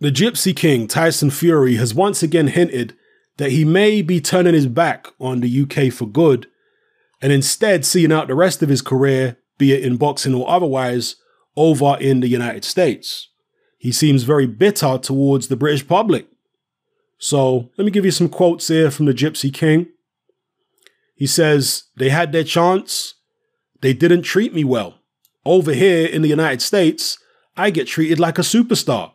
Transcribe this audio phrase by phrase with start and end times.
[0.00, 2.96] The Gypsy King, Tyson Fury, has once again hinted
[3.36, 6.46] that he may be turning his back on the UK for good
[7.20, 11.16] and instead seeing out the rest of his career, be it in boxing or otherwise,
[11.54, 13.28] over in the United States.
[13.76, 16.26] He seems very bitter towards the British public.
[17.18, 19.88] So let me give you some quotes here from the Gypsy King.
[21.14, 23.14] He says, They had their chance.
[23.82, 25.00] They didn't treat me well.
[25.44, 27.18] Over here in the United States,
[27.54, 29.12] I get treated like a superstar.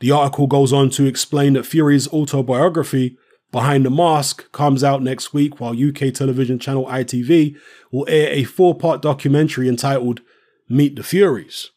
[0.00, 3.16] The article goes on to explain that Fury's autobiography,
[3.52, 7.56] Behind the Mask, comes out next week, while UK television channel ITV
[7.92, 10.20] will air a four part documentary entitled
[10.68, 11.70] Meet the Furies.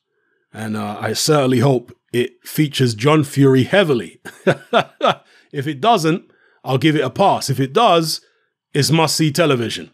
[0.54, 4.22] And uh, I certainly hope it features John Fury heavily.
[5.52, 6.24] if it doesn't,
[6.64, 7.50] I'll give it a pass.
[7.50, 8.22] If it does,
[8.74, 9.92] it's must see television.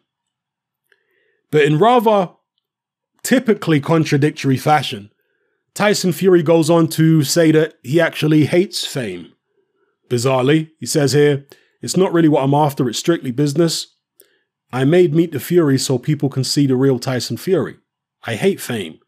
[1.50, 2.32] But in rather
[3.24, 5.12] typically contradictory fashion,
[5.80, 9.32] Tyson Fury goes on to say that he actually hates fame.
[10.10, 11.46] Bizarrely, he says here,
[11.82, 13.96] it's not really what I'm after, it's strictly business.
[14.74, 17.78] I made Meet the Fury so people can see the real Tyson Fury.
[18.24, 19.00] I hate fame.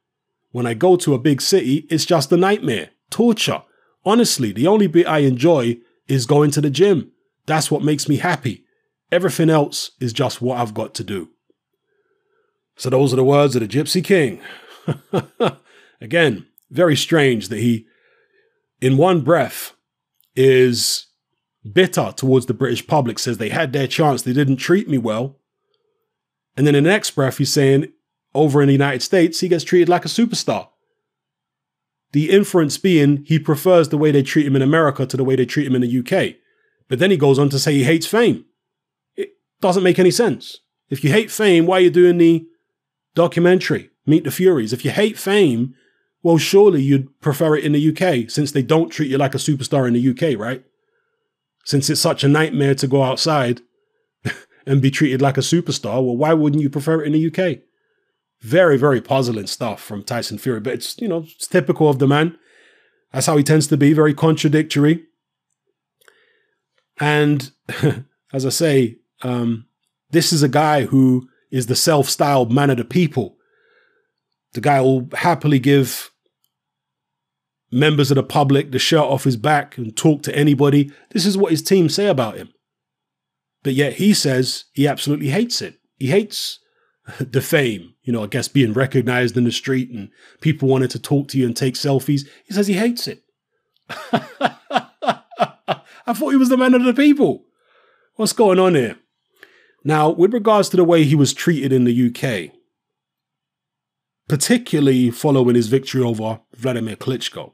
[0.51, 3.63] When I go to a big city, it's just a nightmare, torture.
[4.05, 7.11] Honestly, the only bit I enjoy is going to the gym.
[7.47, 8.63] That's what makes me happy.
[9.11, 11.31] Everything else is just what I've got to do.
[12.77, 14.39] So, those are the words of the Gypsy King.
[15.99, 17.85] Again, very strange that he,
[18.79, 19.73] in one breath,
[20.35, 21.07] is
[21.69, 25.37] bitter towards the British public, says they had their chance, they didn't treat me well.
[26.57, 27.91] And then in the next breath, he's saying
[28.33, 30.69] over in the United States, he gets treated like a superstar.
[32.13, 35.35] The inference being he prefers the way they treat him in America to the way
[35.35, 36.35] they treat him in the UK.
[36.87, 38.45] But then he goes on to say he hates fame.
[39.15, 39.29] It
[39.61, 40.59] doesn't make any sense.
[40.89, 42.45] If you hate fame, why are you doing the
[43.15, 44.73] documentary, Meet the Furies?
[44.73, 45.73] If you hate fame,
[46.23, 49.39] well, surely you'd prefer it in the UK since they don't treat you like a
[49.39, 50.63] superstar in the UK, right?
[51.65, 53.61] Since it's such a nightmare to go outside
[54.65, 57.59] and be treated like a superstar, well, why wouldn't you prefer it in the UK?
[58.41, 62.07] Very, very puzzling stuff from Tyson Fury, but it's, you know, it's typical of the
[62.07, 62.37] man.
[63.11, 65.05] That's how he tends to be, very contradictory.
[66.99, 67.51] And
[68.33, 69.65] as I say, um,
[70.11, 73.37] this is a guy who is the self styled man of the people.
[74.53, 76.10] The guy will happily give
[77.71, 80.91] members of the public the shirt off his back and talk to anybody.
[81.11, 82.49] This is what his team say about him.
[83.63, 85.79] But yet he says he absolutely hates it.
[85.97, 86.59] He hates
[87.19, 90.09] the fame, you know, I guess being recognized in the street and
[90.41, 92.27] people wanting to talk to you and take selfies.
[92.45, 93.23] He says he hates it.
[96.07, 97.45] I thought he was the man of the people.
[98.15, 98.97] What's going on here?
[99.83, 102.53] Now, with regards to the way he was treated in the UK,
[104.27, 107.53] particularly following his victory over Vladimir Klitschko,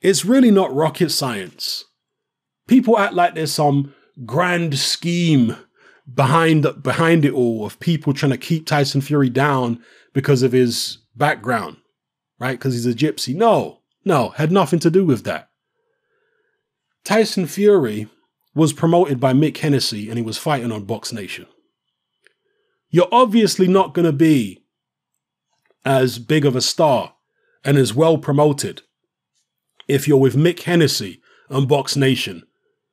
[0.00, 1.84] it's really not rocket science.
[2.66, 3.94] People act like there's some
[4.24, 5.56] grand scheme
[6.12, 10.98] behind behind it all of people trying to keep Tyson Fury down because of his
[11.16, 11.76] background,
[12.38, 12.58] right?
[12.58, 13.34] Because he's a gypsy.
[13.34, 15.50] No, no, had nothing to do with that.
[17.04, 18.08] Tyson Fury
[18.54, 21.46] was promoted by Mick Hennessy and he was fighting on Box Nation.
[22.88, 24.64] You're obviously not going to be
[25.84, 27.14] as big of a star
[27.64, 28.82] and as well promoted
[29.90, 32.44] if you're with Mick Hennessy and Box Nation,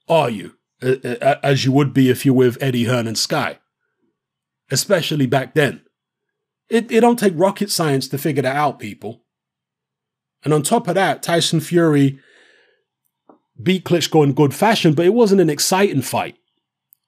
[0.09, 0.55] are you?
[0.81, 3.59] As you would be if you're with Eddie Hearn and Sky.
[4.69, 5.81] Especially back then.
[6.69, 9.23] It, it don't take rocket science to figure that out, people.
[10.43, 12.19] And on top of that, Tyson Fury
[13.61, 16.37] beat Klitschko in good fashion, but it wasn't an exciting fight.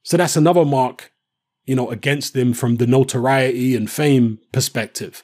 [0.04, 1.12] So that's another mark,
[1.66, 5.24] you know, against him from the notoriety and fame perspective.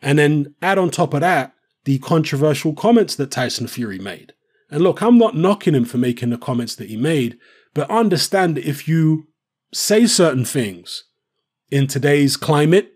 [0.00, 4.32] And then add on top of that the controversial comments that Tyson Fury made.
[4.70, 7.38] And look, I'm not knocking him for making the comments that he made,
[7.74, 9.28] but understand that if you
[9.72, 11.04] say certain things
[11.70, 12.92] in today's climate,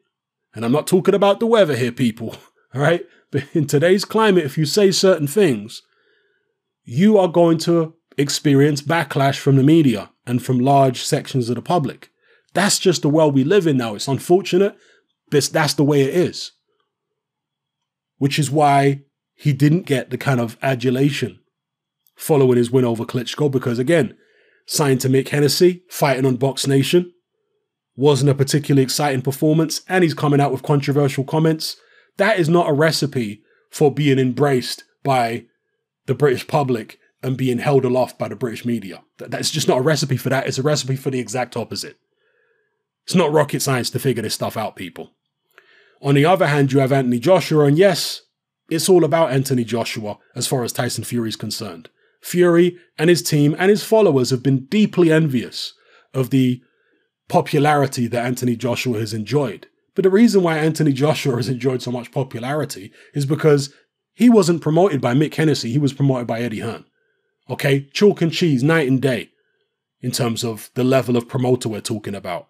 [0.54, 2.36] and I'm not talking about the weather here, people,
[2.74, 3.04] all right?
[3.30, 5.82] But in today's climate, if you say certain things,
[6.84, 11.62] you are going to experience backlash from the media and from large sections of the
[11.62, 12.10] public.
[12.52, 13.96] That's just the world we live in now.
[13.96, 14.76] It's unfortunate,
[15.30, 16.52] but that's the way it is
[18.24, 19.02] which is why
[19.34, 21.38] he didn't get the kind of adulation
[22.16, 24.16] following his win over Klitschko, because again,
[24.64, 27.12] signed to Mick Hennessy, fighting on Box Nation,
[27.96, 31.76] wasn't a particularly exciting performance, and he's coming out with controversial comments.
[32.16, 35.44] That is not a recipe for being embraced by
[36.06, 39.02] the British public and being held aloft by the British media.
[39.18, 40.46] That's just not a recipe for that.
[40.46, 41.98] It's a recipe for the exact opposite.
[43.04, 45.10] It's not rocket science to figure this stuff out, people.
[46.04, 48.20] On the other hand, you have Anthony Joshua, and yes,
[48.68, 51.88] it's all about Anthony Joshua as far as Tyson Fury is concerned.
[52.20, 55.72] Fury and his team and his followers have been deeply envious
[56.12, 56.62] of the
[57.28, 59.66] popularity that Anthony Joshua has enjoyed.
[59.94, 63.72] But the reason why Anthony Joshua has enjoyed so much popularity is because
[64.12, 66.84] he wasn't promoted by Mick Hennessy, he was promoted by Eddie Hearn.
[67.48, 69.30] Okay, chalk and cheese, night and day,
[70.02, 72.48] in terms of the level of promoter we're talking about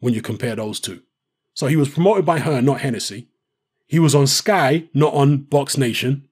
[0.00, 1.00] when you compare those two.
[1.56, 3.28] So he was promoted by Hearn, not Hennessy.
[3.86, 6.28] He was on Sky, not on Box Nation.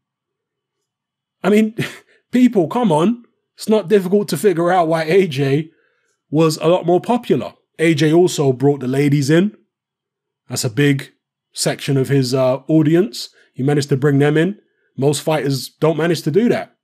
[1.43, 1.75] I mean,
[2.31, 3.25] people, come on.
[3.57, 5.71] It's not difficult to figure out why AJ
[6.31, 7.55] was a lot more popular.
[7.79, 9.57] AJ also brought the ladies in.
[10.49, 11.13] That's a big
[11.55, 13.31] section of his uh, audience.
[13.55, 14.59] He managed to bring them in.
[14.95, 16.77] Most fighters don't manage to do that.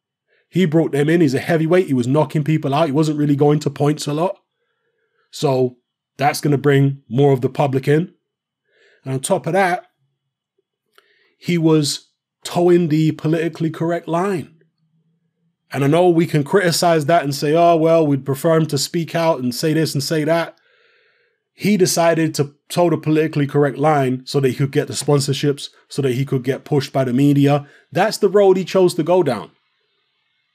[0.48, 1.20] He brought them in.
[1.20, 1.88] He's a heavyweight.
[1.88, 2.86] He was knocking people out.
[2.86, 4.38] He wasn't really going to points a lot.
[5.30, 5.76] So
[6.16, 8.14] that's going to bring more of the public in.
[9.04, 9.86] And on top of that,
[11.38, 12.08] he was
[12.44, 14.56] toeing the politically correct line.
[15.72, 18.78] And I know we can criticize that and say, oh, well, we'd prefer him to
[18.78, 20.56] speak out and say this and say that.
[21.52, 25.68] He decided to toe the politically correct line so that he could get the sponsorships,
[25.88, 27.66] so that he could get pushed by the media.
[27.92, 29.50] That's the road he chose to go down.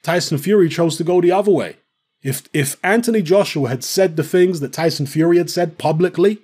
[0.04, 1.78] Tyson Fury chose to go the other way.
[2.22, 6.40] If if Anthony Joshua had said the things that Tyson Fury had said publicly,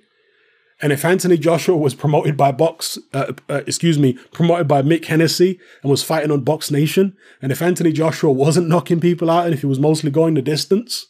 [0.82, 5.04] and if Anthony Joshua was promoted by Box, uh, uh, excuse me, promoted by Mick
[5.04, 9.44] Hennessy and was fighting on Box Nation, and if Anthony Joshua wasn't knocking people out
[9.44, 11.06] and if he was mostly going the distance,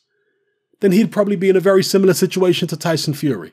[0.81, 3.53] then he'd probably be in a very similar situation to Tyson Fury.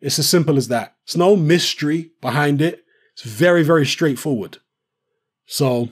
[0.00, 0.94] It's as simple as that.
[1.02, 2.84] It's no mystery behind it.
[3.14, 4.58] It's very, very straightforward.
[5.46, 5.88] So,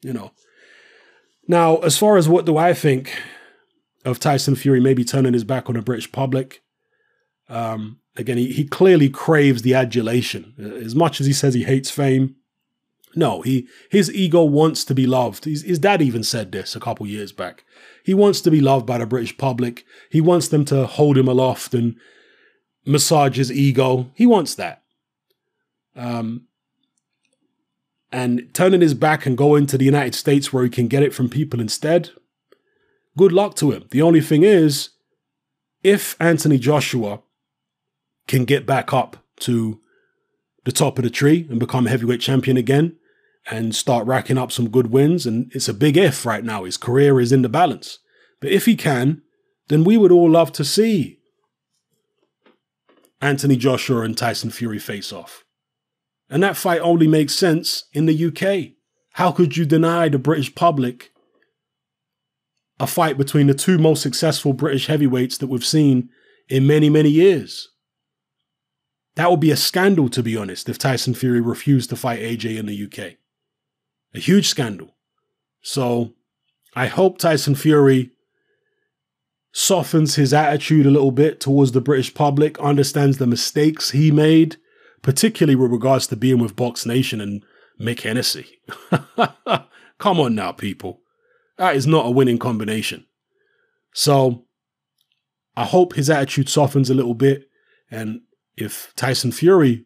[0.00, 0.30] you know.
[1.46, 3.20] Now, as far as what do I think
[4.04, 6.62] of Tyson Fury maybe turning his back on the British public,
[7.48, 10.54] um, again, he, he clearly craves the adulation.
[10.84, 12.36] As much as he says he hates fame,
[13.14, 15.44] no, he his ego wants to be loved.
[15.44, 17.64] His, his dad even said this a couple years back.
[18.04, 19.84] He wants to be loved by the British public.
[20.10, 21.96] He wants them to hold him aloft and
[22.84, 24.10] massage his ego.
[24.14, 24.82] He wants that.
[25.96, 26.46] Um,
[28.10, 31.12] and turning his back and going to the United States where he can get it
[31.12, 32.10] from people instead,
[33.16, 33.84] good luck to him.
[33.90, 34.90] The only thing is,
[35.82, 37.20] if Anthony Joshua
[38.28, 39.80] can get back up to
[40.64, 42.96] the top of the tree and become heavyweight champion again
[43.50, 45.26] and start racking up some good wins.
[45.26, 46.64] And it's a big if right now.
[46.64, 47.98] His career is in the balance.
[48.40, 49.22] But if he can,
[49.68, 51.18] then we would all love to see
[53.20, 55.44] Anthony Joshua and Tyson Fury face off.
[56.30, 58.74] And that fight only makes sense in the UK.
[59.14, 61.10] How could you deny the British public
[62.78, 66.10] a fight between the two most successful British heavyweights that we've seen
[66.48, 67.70] in many, many years?
[69.18, 72.56] That would be a scandal, to be honest, if Tyson Fury refused to fight AJ
[72.56, 73.16] in the UK.
[74.14, 74.94] A huge scandal.
[75.60, 76.14] So
[76.76, 78.12] I hope Tyson Fury
[79.50, 84.56] softens his attitude a little bit towards the British public, understands the mistakes he made,
[85.02, 87.42] particularly with regards to being with Box Nation and
[87.80, 88.60] Mick Hennessy.
[89.98, 91.00] Come on now, people.
[91.56, 93.04] That is not a winning combination.
[93.92, 94.44] So
[95.56, 97.50] I hope his attitude softens a little bit
[97.90, 98.20] and
[98.60, 99.84] if Tyson Fury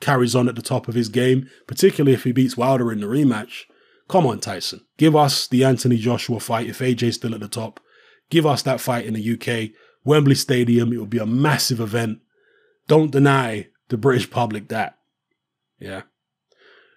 [0.00, 3.06] carries on at the top of his game, particularly if he beats Wilder in the
[3.06, 3.62] rematch,
[4.08, 4.84] come on, Tyson.
[4.98, 7.80] Give us the Anthony Joshua fight if AJ's still at the top.
[8.30, 9.70] Give us that fight in the UK,
[10.04, 10.92] Wembley Stadium.
[10.92, 12.20] It will be a massive event.
[12.88, 14.98] Don't deny the British public that.
[15.78, 16.02] Yeah.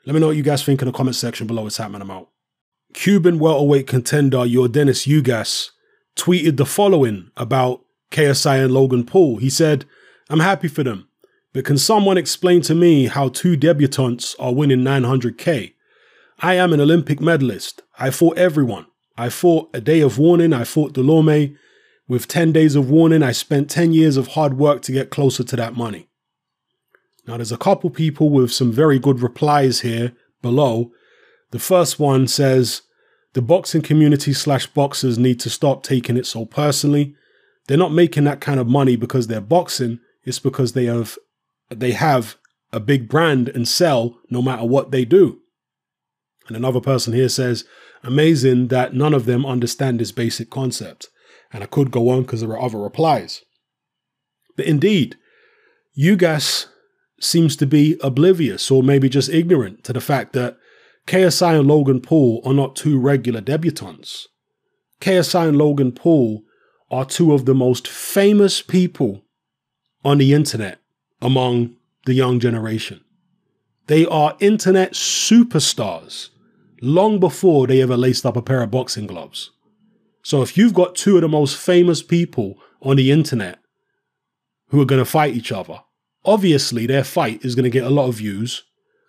[0.05, 1.67] Let me know what you guys think in the comment section below.
[1.67, 2.01] It's happening.
[2.01, 2.29] I'm out.
[2.93, 5.71] Cuban welterweight contender Yordenis Ugas
[6.15, 7.81] tweeted the following about
[8.11, 9.37] KSI and Logan Paul.
[9.37, 9.85] He said,
[10.29, 11.07] I'm happy for them.
[11.53, 15.73] But can someone explain to me how two debutantes are winning 900k?
[16.39, 17.81] I am an Olympic medalist.
[17.97, 18.87] I fought everyone.
[19.17, 20.51] I fought a day of warning.
[20.51, 21.55] I fought Dulorme.
[22.07, 25.43] With 10 days of warning, I spent 10 years of hard work to get closer
[25.43, 26.07] to that money.
[27.27, 30.91] Now, there's a couple people with some very good replies here below.
[31.51, 32.81] The first one says,
[33.33, 37.15] the boxing community slash boxers need to stop taking it so personally.
[37.67, 39.99] They're not making that kind of money because they're boxing.
[40.25, 41.17] It's because they have
[41.69, 42.35] they have
[42.73, 45.39] a big brand and sell no matter what they do.
[46.47, 47.65] And another person here says,
[48.03, 51.09] amazing that none of them understand this basic concept.
[51.51, 53.41] And I could go on because there are other replies.
[54.55, 55.17] But indeed,
[55.97, 56.67] Ugas
[57.19, 60.57] seems to be oblivious or maybe just ignorant to the fact that
[61.07, 64.25] KSI and Logan Paul are not two regular debutantes.
[65.01, 66.43] KSI and Logan Paul
[66.91, 69.24] are two of the most famous people
[70.05, 70.79] on the internet
[71.21, 73.03] among the young generation.
[73.87, 76.29] They are internet superstars
[76.81, 79.51] long before they ever laced up a pair of boxing gloves.
[80.21, 83.59] So if you've got two of the most famous people on the internet
[84.69, 85.81] who are going to fight each other,
[86.23, 88.63] obviously their fight is going to get a lot of views.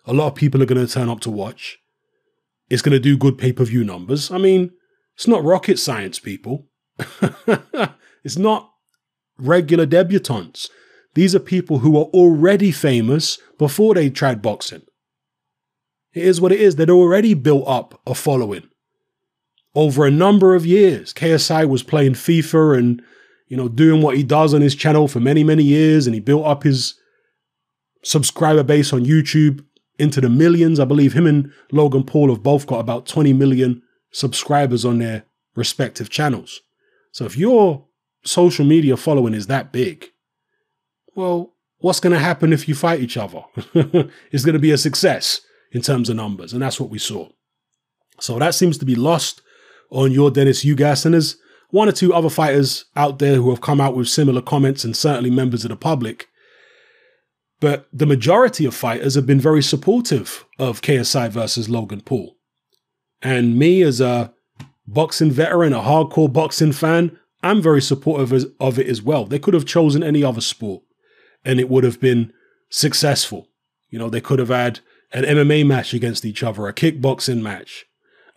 [0.05, 1.79] A lot of people are going to turn up to watch.
[2.69, 4.31] It's going to do good pay per view numbers.
[4.31, 4.71] I mean,
[5.15, 6.67] it's not rocket science, people.
[8.23, 8.71] it's not
[9.37, 10.69] regular debutantes.
[11.17, 14.83] These are people who are already famous before they tried boxing.
[16.13, 16.75] It is what it is.
[16.75, 18.69] They'd already built up a following
[19.73, 21.15] over a number of years.
[21.15, 23.01] KSI was playing FIFA and,
[23.47, 26.05] you know, doing what he does on his channel for many, many years.
[26.05, 26.93] And he built up his
[28.03, 29.65] subscriber base on YouTube
[29.97, 30.79] into the millions.
[30.79, 33.81] I believe him and Logan Paul have both got about 20 million
[34.11, 35.23] subscribers on their
[35.55, 36.61] respective channels.
[37.11, 37.87] So if your
[38.23, 40.11] social media following is that big,
[41.17, 43.43] well, what's going to happen if you fight each other?
[44.31, 46.53] it's going to be a success in terms of numbers.
[46.53, 47.27] And that's what we saw.
[48.19, 49.41] So that seems to be lost
[49.89, 51.05] on Yordenis Ugas.
[51.05, 51.37] And there's
[51.71, 54.95] one or two other fighters out there who have come out with similar comments and
[54.95, 56.27] certainly members of the public.
[57.59, 62.35] But the majority of fighters have been very supportive of KSI versus Logan Paul.
[63.23, 64.31] And me, as a
[64.85, 69.25] boxing veteran, a hardcore boxing fan, I'm very supportive of it as well.
[69.25, 70.83] They could have chosen any other sport
[71.47, 72.33] and it would have been
[72.69, 73.47] successful.
[73.89, 74.81] You know, they could have had
[75.13, 77.85] an MMA match against each other, a kickboxing match,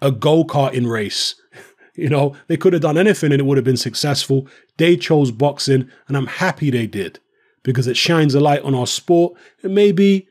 [0.00, 1.34] a go karting race.
[1.96, 4.46] you know, they could have done anything and it would have been successful.
[4.76, 7.18] They chose boxing, and I'm happy they did
[7.64, 9.34] because it shines a light on our sport.
[9.64, 10.28] And maybe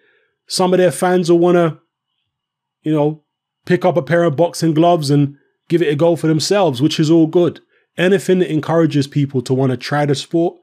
[0.47, 1.79] some of their fans will want to,
[2.81, 3.23] you know,
[3.65, 5.35] pick up a pair of boxing gloves and
[5.67, 7.59] give it a go for themselves, which is all good.
[7.97, 10.55] Anything that encourages people to want to try the sport,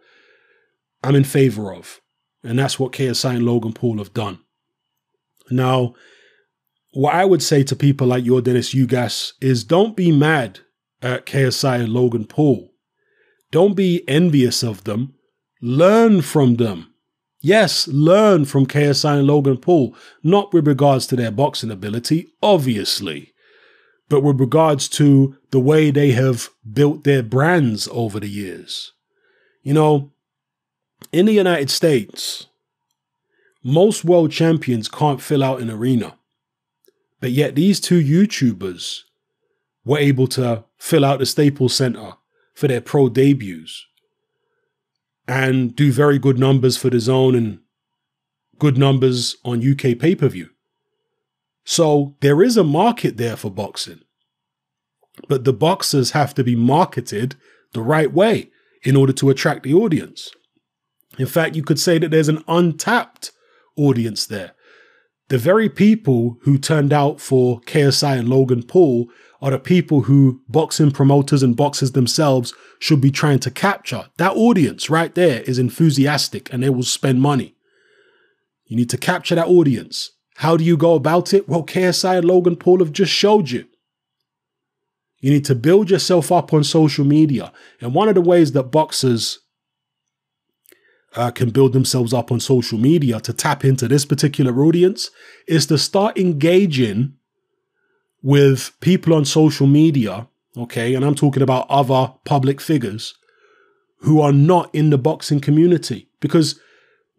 [1.04, 2.00] I'm in favor of.
[2.46, 4.38] And that's what KSI and Logan Paul have done.
[5.50, 5.94] Now,
[6.92, 10.60] what I would say to people like Yordenis Ugas is don't be mad
[11.02, 12.72] at KSI and Logan Paul.
[13.50, 15.14] Don't be envious of them.
[15.60, 16.92] Learn from them.
[17.40, 23.34] Yes, learn from KSI and Logan Paul, not with regards to their boxing ability, obviously,
[24.08, 28.92] but with regards to the way they have built their brands over the years.
[29.62, 30.12] You know,
[31.12, 32.46] in the United States,
[33.62, 36.16] most world champions can't fill out an arena.
[37.20, 39.00] But yet these two YouTubers
[39.84, 42.12] were able to fill out the Staples Center
[42.54, 43.86] for their pro debuts
[45.26, 47.60] and do very good numbers for DAZN and
[48.58, 50.50] good numbers on UK pay per view.
[51.64, 54.00] So there is a market there for boxing.
[55.28, 57.34] But the boxers have to be marketed
[57.72, 58.50] the right way
[58.82, 60.30] in order to attract the audience.
[61.18, 63.32] In fact, you could say that there's an untapped
[63.76, 64.52] audience there.
[65.28, 69.08] The very people who turned out for KSI and Logan Paul
[69.42, 74.08] are the people who boxing promoters and boxers themselves should be trying to capture.
[74.18, 77.54] That audience right there is enthusiastic and they will spend money.
[78.66, 80.12] You need to capture that audience.
[80.37, 81.49] How do you go about it?
[81.49, 83.66] Well, KSI and Logan Paul have just showed you.
[85.20, 87.52] You need to build yourself up on social media.
[87.80, 89.40] And one of the ways that boxers
[91.16, 95.11] uh, can build themselves up on social media to tap into this particular audience
[95.49, 97.14] is to start engaging
[98.23, 103.14] with people on social media, okay, and I'm talking about other public figures
[104.00, 106.08] who are not in the boxing community.
[106.20, 106.61] Because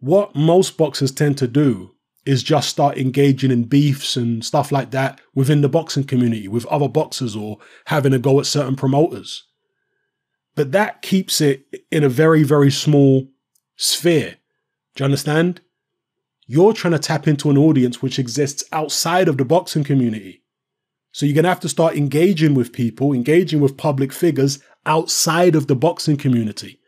[0.00, 4.90] what most boxers tend to do is just start engaging in beefs and stuff like
[4.90, 9.44] that within the boxing community with other boxers or having a go at certain promoters.
[10.54, 13.28] But that keeps it in a very, very small
[13.78, 14.36] sphere.
[14.94, 15.62] Do you understand?
[16.46, 20.42] You're trying to tap into an audience which exists outside of the boxing community.
[21.12, 25.54] So you're going to have to start engaging with people, engaging with public figures outside
[25.54, 26.80] of the boxing community.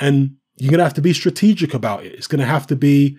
[0.00, 2.12] And you're going to have to be strategic about it.
[2.12, 3.18] It's going to have to be,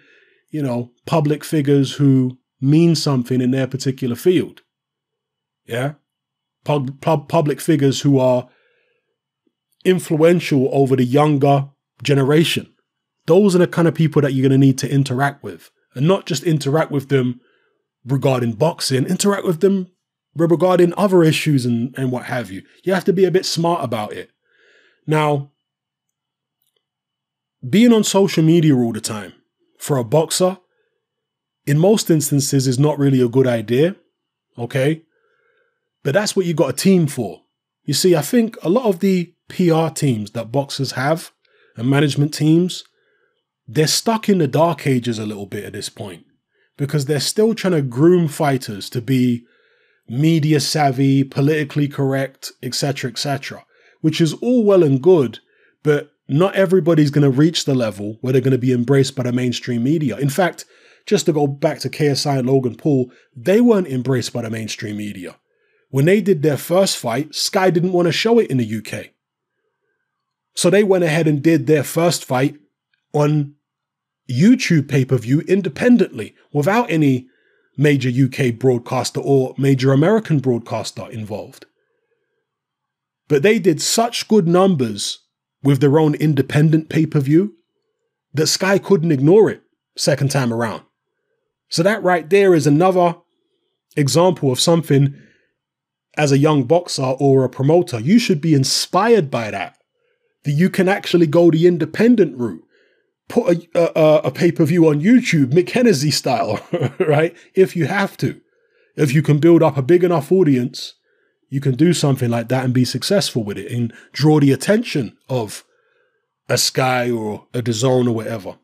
[0.50, 4.62] you know, public figures who mean something in their particular field.
[5.66, 5.94] Yeah.
[6.64, 8.48] Pub- pub- public figures who are
[9.84, 11.70] influential over the younger
[12.02, 12.73] generation.
[13.26, 16.08] Those are the kind of people that you're going to need to interact with and
[16.08, 17.40] not just interact with them
[18.06, 19.92] regarding boxing, interact with them
[20.36, 22.64] regarding other issues and, and what have you.
[22.84, 24.32] You have to be a bit smart about it.
[25.06, 25.52] Now,
[27.68, 29.34] being on social media all the time
[29.78, 30.58] for a boxer,
[31.66, 33.96] in most instances, is not really a good idea.
[34.58, 35.04] Okay.
[36.04, 37.42] But that's what you got a team for.
[37.86, 41.32] You see, I think a lot of the PR teams that boxers have
[41.78, 42.84] and management teams,
[43.68, 46.26] they're stuck in the dark ages a little bit at this point
[46.78, 49.46] because they're still trying to groom fighters to be
[50.10, 53.66] media savvy, politically correct, etc., etc.,
[54.02, 55.40] which is all well and good,
[55.82, 59.24] but not everybody's going to reach the level where they're going to be embraced by
[59.24, 60.18] the mainstream media.
[60.18, 60.66] In fact,
[61.06, 64.98] just to go back to KSI and Logan Paul, they weren't embraced by the mainstream
[64.98, 65.36] media.
[65.90, 69.12] When they did their first fight, Sky didn't want to show it in the UK.
[70.56, 72.56] So they went ahead and did their first fight
[73.14, 73.56] on
[74.30, 77.28] YouTube pay per view independently without any
[77.78, 81.66] major UK broadcaster or major American broadcaster involved.
[83.28, 85.20] But they did such good numbers
[85.64, 87.56] with their own independent pay per view
[88.34, 89.64] that Sky couldn't ignore it
[89.96, 90.84] second time around.
[91.70, 93.16] So that right there is another
[93.96, 95.16] example of something
[96.18, 99.78] as a young boxer or a promoter, you should be inspired by that.
[100.44, 102.64] That you can actually go the independent route
[103.28, 106.60] put a, a, a pay per view on YouTube, Mick style,
[107.00, 107.36] right?
[107.56, 108.40] If you have to.
[108.96, 110.94] If you can build up a big enough audience,
[111.50, 115.18] you can do something like that and be successful with it and draw the attention
[115.30, 115.64] of
[116.50, 118.58] a Sky or a DAZN or whatever.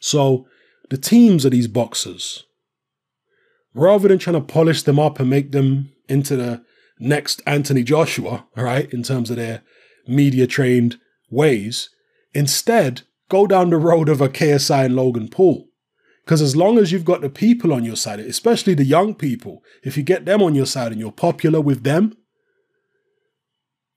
[0.00, 0.46] So
[0.90, 2.44] the teams of these boxers,
[3.74, 6.64] rather than trying to polish them up and make them into the
[6.98, 9.62] next Anthony Joshua, right, in terms of their
[10.06, 10.98] media trained
[11.30, 11.90] ways,
[12.34, 15.68] instead go down the road of a KSI and Logan Paul.
[16.24, 19.64] Because as long as you've got the people on your side, especially the young people,
[19.82, 22.16] if you get them on your side and you're popular with them,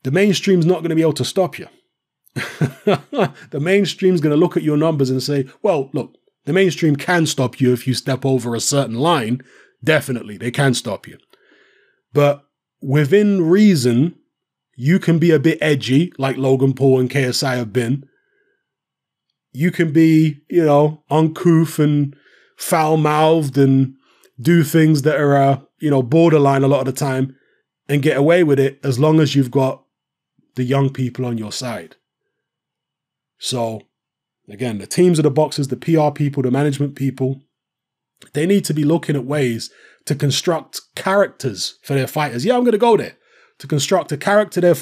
[0.03, 1.67] the mainstream's not going to be able to stop you.
[2.35, 6.15] the mainstream's going to look at your numbers and say, well, look,
[6.45, 9.41] the mainstream can stop you if you step over a certain line.
[9.83, 11.17] Definitely, they can stop you.
[12.13, 12.45] But
[12.81, 14.15] within reason,
[14.75, 18.07] you can be a bit edgy, like Logan Paul and KSI have been,
[19.55, 22.15] you can be, you know, uncouth and
[22.57, 23.95] foul mouthed and
[24.39, 27.35] do things that are, uh, you know, borderline a lot of the time
[27.87, 29.83] and get away with it as long as you've got
[30.55, 31.95] the young people on your side.
[33.37, 33.81] So,
[34.49, 37.41] again, the teams of the boxers, the PR people, the management people,
[38.33, 39.69] they need to be looking at ways
[40.05, 42.45] to construct characters for their fighters.
[42.45, 43.17] Yeah, I'm going to go there
[43.59, 44.75] to construct a character there,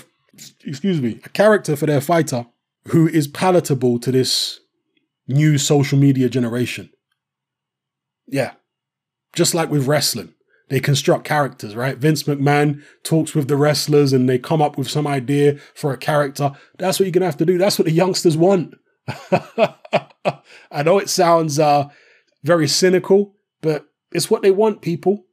[0.64, 2.46] excuse me, a character for their fighter
[2.90, 4.60] who is palatable to this
[5.28, 6.90] new social media generation.
[8.28, 8.54] Yeah.
[9.36, 10.34] Just like with wrestling,
[10.70, 11.98] they construct characters, right?
[11.98, 15.98] Vince McMahon talks with the wrestlers and they come up with some idea for a
[15.98, 16.52] character.
[16.78, 17.58] That's what you're going to have to do.
[17.58, 18.76] That's what the youngsters want.
[20.72, 21.90] I know it sounds uh,
[22.44, 25.26] very cynical, but it's what they want, people.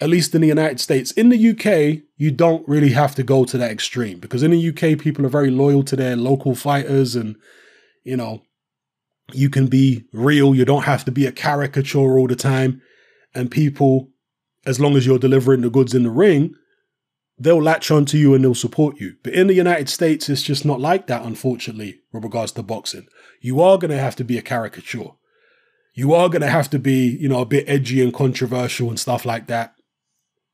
[0.00, 1.12] At least in the United States.
[1.12, 4.68] In the UK, you don't really have to go to that extreme because in the
[4.68, 7.36] UK, people are very loyal to their local fighters and,
[8.02, 8.42] you know,
[9.32, 10.54] you can be real.
[10.54, 12.82] You don't have to be a caricature all the time.
[13.34, 14.10] And people,
[14.66, 16.54] as long as you're delivering the goods in the ring,
[17.38, 19.16] they'll latch onto you and they'll support you.
[19.22, 23.06] But in the United States, it's just not like that, unfortunately, with regards to boxing.
[23.40, 25.10] You are going to have to be a caricature.
[25.94, 28.98] You are going to have to be, you know, a bit edgy and controversial and
[28.98, 29.74] stuff like that.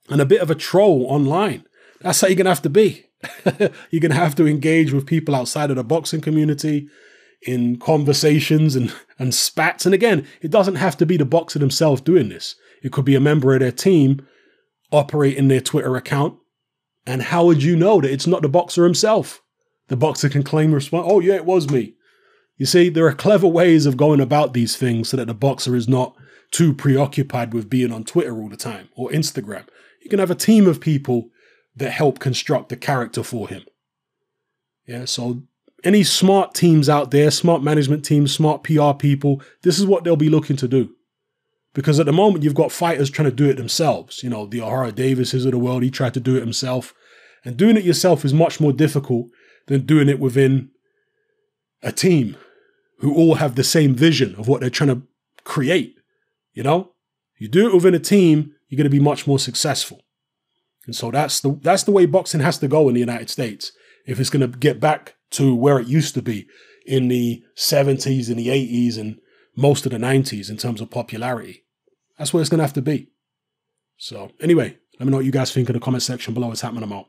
[0.08, 1.64] And a bit of a troll online.
[2.00, 3.06] That's how you're going to have to be.
[3.90, 6.88] you're going to have to engage with people outside of the boxing community
[7.42, 9.86] in conversations and, and spats.
[9.86, 12.56] And again, it doesn't have to be the boxer themselves doing this.
[12.82, 14.26] It could be a member of their team
[14.90, 16.36] operating their Twitter account.
[17.06, 19.42] And how would you know that it's not the boxer himself?
[19.88, 21.06] The boxer can claim response.
[21.08, 21.94] Oh, yeah, it was me.
[22.56, 25.74] You see, there are clever ways of going about these things so that the boxer
[25.74, 26.14] is not
[26.50, 29.64] too preoccupied with being on Twitter all the time or Instagram.
[30.02, 31.30] You can have a team of people
[31.76, 33.64] that help construct the character for him.
[34.86, 35.42] Yeah, so
[35.84, 40.16] any smart teams out there, smart management teams, smart PR people, this is what they'll
[40.16, 40.94] be looking to do.
[41.72, 44.22] Because at the moment, you've got fighters trying to do it themselves.
[44.22, 46.92] You know, the Ohara Davises of the world, he tried to do it himself.
[47.44, 49.28] And doing it yourself is much more difficult
[49.66, 50.70] than doing it within
[51.82, 52.36] a team
[52.98, 55.02] who all have the same vision of what they're trying to
[55.44, 55.96] create.
[56.52, 56.92] You know,
[57.38, 60.02] you do it within a team, you're going to be much more successful.
[60.86, 63.72] And so that's the that's the way boxing has to go in the United States
[64.06, 66.46] if it's going to get back to where it used to be
[66.86, 69.18] in the 70s and the 80s and
[69.56, 71.64] most of the 90s in terms of popularity.
[72.18, 73.10] That's where it's going to have to be.
[73.96, 76.50] So, anyway, let me know what you guys think in the comment section below.
[76.50, 77.06] It's happening about.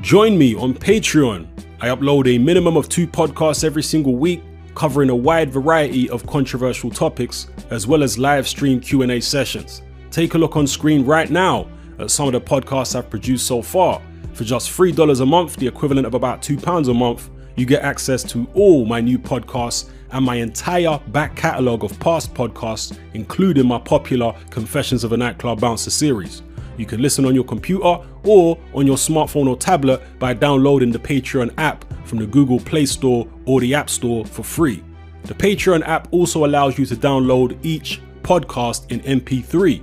[0.00, 1.46] Join me on Patreon.
[1.80, 4.42] I upload a minimum of two podcasts every single week
[4.74, 9.82] covering a wide variety of controversial topics as well as live stream Q&A sessions.
[10.10, 13.62] Take a look on screen right now at some of the podcasts I've produced so
[13.62, 14.02] far.
[14.32, 18.22] For just $3 a month, the equivalent of about £2 a month, you get access
[18.24, 23.78] to all my new podcasts and my entire back catalogue of past podcasts, including my
[23.78, 26.42] popular Confessions of a Nightclub Bouncer series.
[26.76, 30.98] You can listen on your computer or on your smartphone or tablet by downloading the
[30.98, 34.82] Patreon app from the Google Play Store or the App Store for free.
[35.24, 39.82] The Patreon app also allows you to download each podcast in MP3.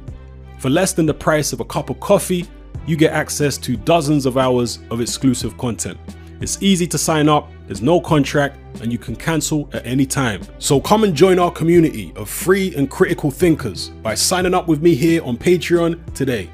[0.59, 2.45] For less than the price of a cup of coffee,
[2.85, 5.97] you get access to dozens of hours of exclusive content.
[6.41, 10.41] It's easy to sign up, there's no contract, and you can cancel at any time.
[10.59, 14.81] So come and join our community of free and critical thinkers by signing up with
[14.81, 16.49] me here on Patreon today.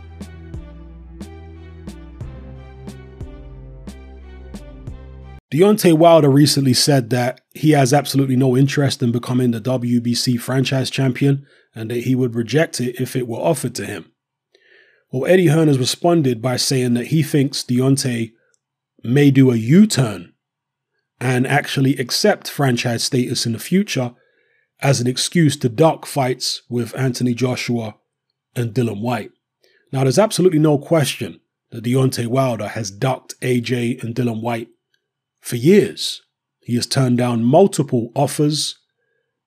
[5.52, 10.92] Deontay Wilder recently said that he has absolutely no interest in becoming the WBC franchise
[10.92, 14.12] champion and that he would reject it if it were offered to him.
[15.12, 18.34] Well, Eddie Hearn has responded by saying that he thinks Deontay
[19.04, 20.36] may do a U turn
[21.20, 24.14] and actually accept franchise status in the future
[24.80, 27.96] as an excuse to duck fights with Anthony Joshua
[28.56, 29.32] and Dillian Whyte.
[29.92, 31.40] Now, there's absolutely no question
[31.72, 34.70] that Deontay Wilder has ducked AJ and Dillian Whyte
[35.40, 36.22] for years.
[36.60, 38.78] He has turned down multiple offers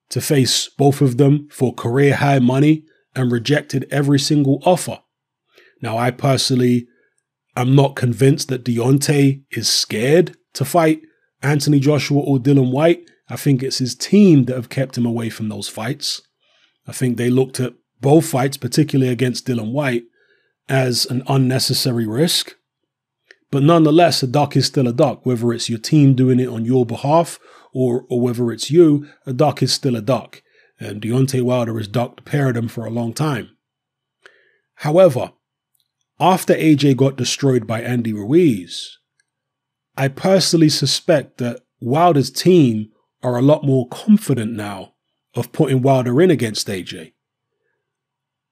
[0.09, 2.83] to face both of them for career high money
[3.15, 4.99] and rejected every single offer.
[5.81, 6.87] Now, I personally
[7.55, 11.01] am not convinced that Deontay is scared to fight
[11.41, 15.29] Anthony Joshua or Dillian Whyte, I think it's his team that have kept him away
[15.29, 16.21] from those fights.
[16.87, 20.03] I think they looked at both fights, particularly against Dillian Whyte,
[20.67, 22.55] as an unnecessary risk.
[23.51, 26.65] But nonetheless, a duck is still a duck, whether it's your team doing it on
[26.65, 27.39] your behalf
[27.73, 30.41] or, or whether it's you, a duck is still a duck.
[30.79, 33.49] And Deontay Wilder has ducked Paradum for a long time.
[34.75, 35.31] However,
[36.19, 38.97] after AJ got destroyed by Andy Ruiz,
[39.97, 42.89] I personally suspect that Wilder's team
[43.23, 44.93] are a lot more confident now
[45.35, 47.13] of putting Wilder in against AJ.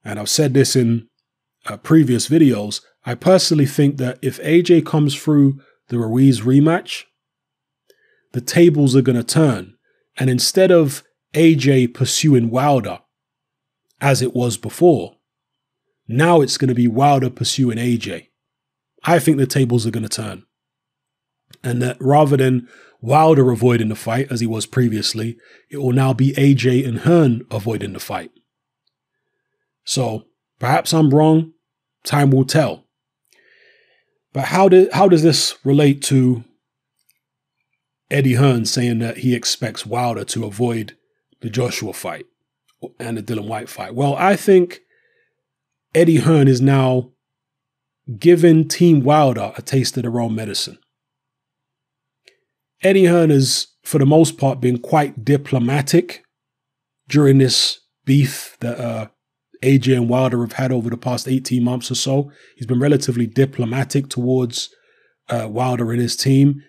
[0.04, 1.08] And I've said this in
[1.66, 2.82] uh, previous videos.
[3.06, 7.06] I personally think that if AJ comes through the Ruiz rematch,
[8.32, 9.76] the tables are going to turn.
[10.18, 13.00] And instead of AJ pursuing Wilder
[14.02, 15.18] as it was before,
[16.08, 18.28] now it's going to be Wilder pursuing AJ.
[19.04, 20.44] I think the tables are going to turn.
[21.64, 22.68] And that rather than
[23.02, 25.38] Wilder avoiding the fight as he was previously,
[25.70, 28.32] it will now be AJ and Hearn avoiding the fight.
[29.84, 30.26] So
[30.60, 31.54] perhaps I'm wrong.
[32.04, 32.86] Time will tell.
[34.34, 36.44] But how did how does this relate to
[38.12, 40.96] Eddie Hearn saying that he expects Wilder to avoid
[41.42, 42.26] the Joshua fight
[43.00, 43.96] and the Dillian Whyte fight?
[43.96, 44.82] Well, I think
[45.96, 47.12] Eddie Hearn is now
[48.18, 50.78] giving Team Wilder a taste of their own medicine.
[52.82, 56.24] Eddie Hearn has, for the most part, been quite diplomatic
[57.08, 59.08] during this beef that uh,
[59.64, 62.32] AJ and Wilder have had over the past 18 months or so.
[62.56, 64.70] He's been relatively diplomatic towards
[65.28, 66.64] uh, Wilder and his team.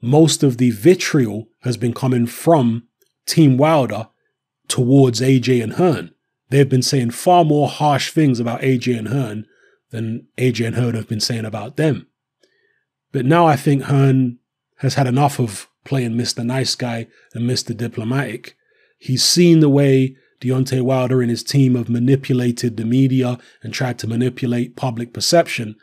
[0.00, 2.88] Most of the vitriol has been coming from
[3.26, 4.08] Team Wilder
[4.68, 6.12] towards AJ and Hearn.
[6.48, 9.46] They've been saying far more harsh things about AJ and Hearn
[9.90, 12.08] than AJ and Hearn have been saying about them.
[13.12, 14.38] But now I think Hearn
[14.82, 16.44] has had enough of playing Mr.
[16.44, 17.74] Nice Guy and Mr.
[17.74, 18.56] Diplomatic.
[18.98, 23.98] He's seen the way Deontay Wilder and his team have manipulated the media and tried
[24.00, 25.76] to manipulate public perception.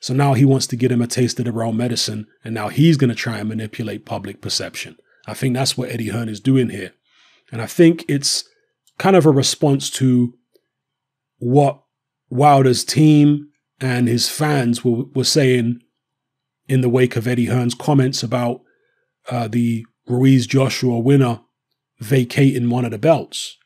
[0.00, 2.68] So now he wants to get him a taste of the raw medicine, and now
[2.68, 4.96] he's going to try and manipulate public perception.
[5.26, 6.92] I think that's what Eddie Hearn is doing here.
[7.52, 8.44] And I think it's
[8.98, 10.34] kind of a response to
[11.38, 11.82] what
[12.28, 13.50] Wilder's team
[13.80, 15.80] and his fans were, were saying
[16.68, 18.60] in the wake of Eddie Hearn's comments about
[19.30, 21.40] uh, the Ruiz Joshua winner
[22.00, 23.56] vacating one of the belts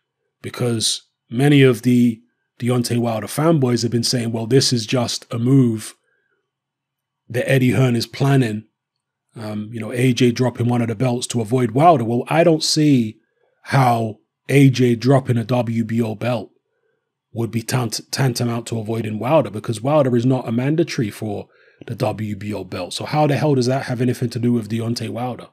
[0.43, 2.21] because many of the
[2.59, 5.95] Deontay Wilder fanboys have been saying, well, this is just a move
[7.29, 8.65] that Eddie Hearn is planning.
[9.35, 12.05] Um, you know, AJ dropping one of the belts to avoid Wilder.
[12.05, 13.19] Well, I don't see
[13.65, 14.17] how
[14.49, 16.51] AJ dropping a WBO belt
[17.33, 21.49] would be tant- tantamount to avoiding Wilder because Wilder is not a mandatory for
[21.87, 22.93] the WBO belt.
[22.93, 25.49] So how the hell does that have anything to do with Deontay Wilder?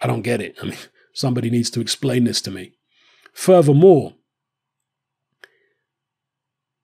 [0.00, 0.56] I don't get it.
[0.62, 0.78] I mean,
[1.12, 2.74] somebody needs to explain this to me.
[3.32, 4.14] Furthermore,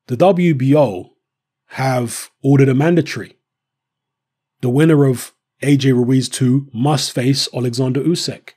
[0.07, 1.11] the WBO
[1.69, 3.39] have ordered a mandatory.
[4.61, 8.51] The winner of AJ Ruiz 2 must face Alexander Usyk.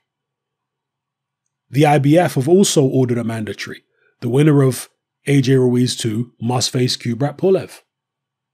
[1.70, 3.84] The IBF have also ordered a mandatory.
[4.22, 4.90] The winner of
[5.28, 7.82] AJ Ruiz 2 must face Kubrat Pulev.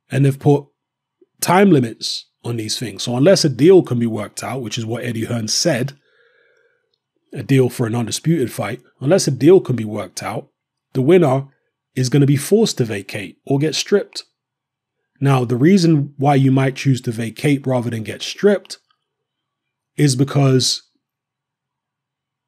[0.10, 0.65] And they've put
[1.43, 3.03] time limits on these things.
[3.03, 5.93] So unless a deal can be worked out, which is what Eddie Hearn said,
[7.34, 10.49] a deal for an undisputed fight, unless a deal can be worked out,
[10.93, 11.47] the winner
[11.95, 14.23] is going to be forced to vacate or get stripped.
[15.19, 18.79] Now, the reason why you might choose to vacate rather than get stripped
[19.95, 20.84] is because,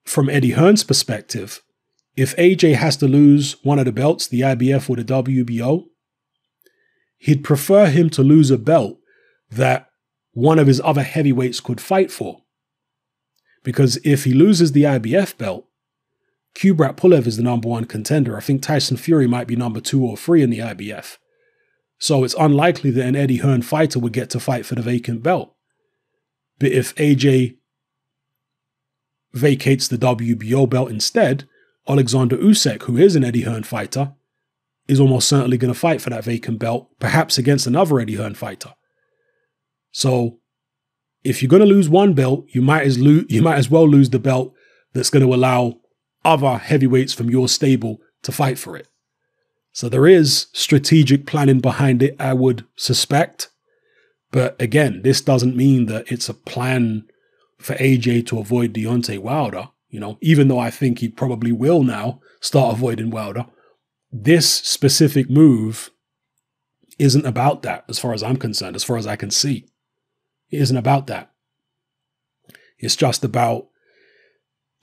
[0.03, 1.61] from Eddie Hearn's perspective,
[2.15, 5.85] if AJ has to lose one of the belts, the IBF or the WBO,
[7.17, 8.97] he'd prefer him to lose a belt
[9.49, 9.89] that
[10.31, 12.41] one of his other heavyweights could fight for.
[13.63, 15.67] Because if he loses the IBF belt,
[16.55, 18.37] Kubrat Pulev is the number one contender.
[18.37, 21.17] I think Tyson Fury might be number two or three in the IBF.
[21.97, 25.23] So it's unlikely that an Eddie Hearn fighter would get to fight for the vacant
[25.23, 25.53] belt.
[26.59, 27.57] But if AJ
[29.33, 31.47] vacates the WBO belt instead,
[31.87, 34.14] Alexander Usyk, who is an Eddie Hearn fighter,
[34.87, 38.35] is almost certainly going to fight for that vacant belt, perhaps against another Eddie Hearn
[38.35, 38.73] fighter.
[39.91, 40.39] So,
[41.23, 43.87] if you're going to lose one belt, you might as lo- you might as well
[43.87, 44.53] lose the belt
[44.93, 45.79] that's going to allow
[46.23, 48.87] other heavyweights from your stable to fight for it.
[49.71, 53.49] So there is strategic planning behind it, I would suspect.
[54.31, 57.05] But again, this doesn't mean that it's a plan
[57.59, 59.69] for AJ to avoid Deontay Wilder.
[59.89, 63.45] You know, even though I think he probably will now start avoiding Wilder,
[64.23, 65.91] this specific move
[66.97, 69.67] isn't about that as far as I'm concerned, as far as I can see.
[70.49, 71.31] It isn't about that.
[72.79, 73.67] It's just about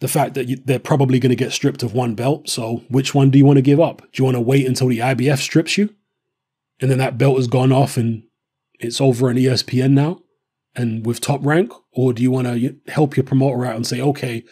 [0.00, 2.48] the fact that you, they're probably going to get stripped of one belt.
[2.48, 4.02] So, which one do you want to give up?
[4.12, 5.94] Do you want to wait until the IBF strips you?
[6.80, 8.24] And then that belt has gone off and
[8.80, 10.20] it's over on ESPN now
[10.74, 11.72] and with top rank?
[11.92, 14.44] Or do you want to help your promoter out and say, okay,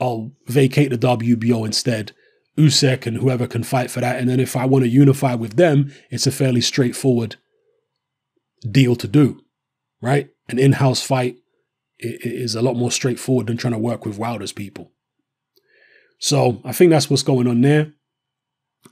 [0.00, 2.12] I'll vacate the WBO instead?
[2.56, 4.18] Usyk and whoever can fight for that.
[4.18, 7.36] And then if I want to unify with them, it's a fairly straightforward
[8.70, 9.40] deal to do,
[10.00, 10.30] right?
[10.48, 11.36] An in house fight
[11.98, 14.92] is a lot more straightforward than trying to work with Wilder's people.
[16.18, 17.92] So I think that's what's going on there.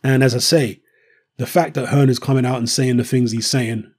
[0.03, 0.81] And as I say,
[1.37, 3.91] the fact that Hearn is coming out and saying the things he's saying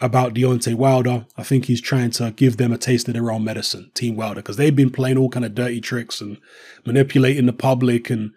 [0.00, 3.44] about Deontay Wilder, I think he's trying to give them a taste of their own
[3.44, 6.38] medicine, Team Wilder, because they've been playing all kind of dirty tricks and
[6.84, 8.32] manipulating the public and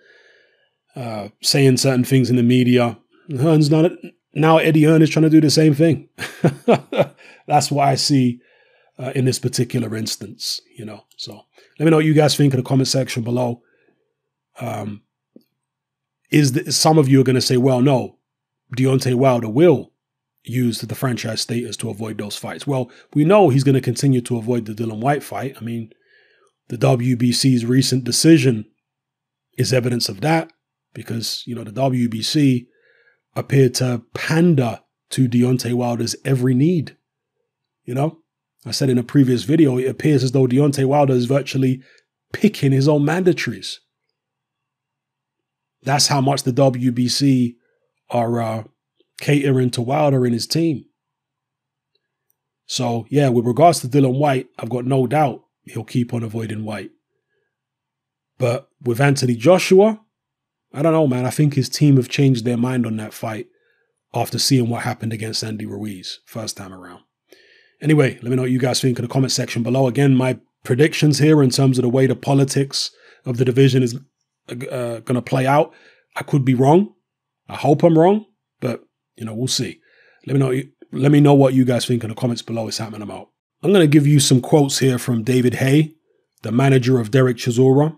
[0.95, 2.97] uh, saying certain things in the media.
[3.39, 3.91] Hearn's not
[4.33, 4.57] now.
[4.57, 6.09] Eddie Hearn is trying to do the same thing.
[7.47, 8.41] That's what I see
[8.97, 10.61] uh, in this particular instance.
[10.75, 11.45] You know, so
[11.77, 13.61] let me know what you guys think in the comment section below.
[14.59, 15.03] Um,
[16.31, 18.17] is the, some of you are going to say, well, no,
[18.75, 19.93] Deontay Wilder will
[20.43, 22.67] use the franchise status to avoid those fights.
[22.67, 25.55] Well, we know he's going to continue to avoid the Dillian Whyte fight.
[25.57, 25.91] I mean,
[26.67, 28.65] the WBC's recent decision
[29.57, 30.51] is evidence of that
[30.99, 32.67] because, you know, the WBC
[33.33, 34.81] appeared to pander
[35.11, 36.97] to Deontay Wilder's every need.
[37.85, 38.17] You know,
[38.65, 41.81] I said in a previous video, it appears as though Deontay Wilder is virtually
[42.33, 43.77] picking his own mandatories.
[45.83, 47.55] That's how much the WBC
[48.09, 48.63] are uh,
[49.21, 50.83] catering to Wilder and his team.
[52.65, 56.65] So, yeah, with regards to Dillian Whyte, I've got no doubt he'll keep on avoiding
[56.65, 56.91] Whyte.
[58.37, 60.01] But with Anthony Joshua,
[60.73, 61.25] I don't know, man.
[61.25, 63.47] I think his team have changed their mind on that fight
[64.13, 67.03] after seeing what happened against Andy Ruiz first time around.
[67.81, 69.87] Anyway, let me know what you guys think in the comment section below.
[69.87, 72.91] Again, my predictions here in terms of the way the politics
[73.25, 73.95] of the division is
[74.49, 75.73] uh, going to play out.
[76.15, 76.93] I could be wrong.
[77.47, 78.25] I hope I'm wrong,
[78.59, 78.83] but
[79.15, 79.79] you know we'll see.
[80.27, 80.61] Let me know.
[80.91, 82.67] Let me know what you guys think in the comments below.
[82.67, 83.29] It's happening about.
[83.61, 85.93] I'm going to give you some quotes here from David Haye,
[86.41, 87.97] the manager of Derek Chisora.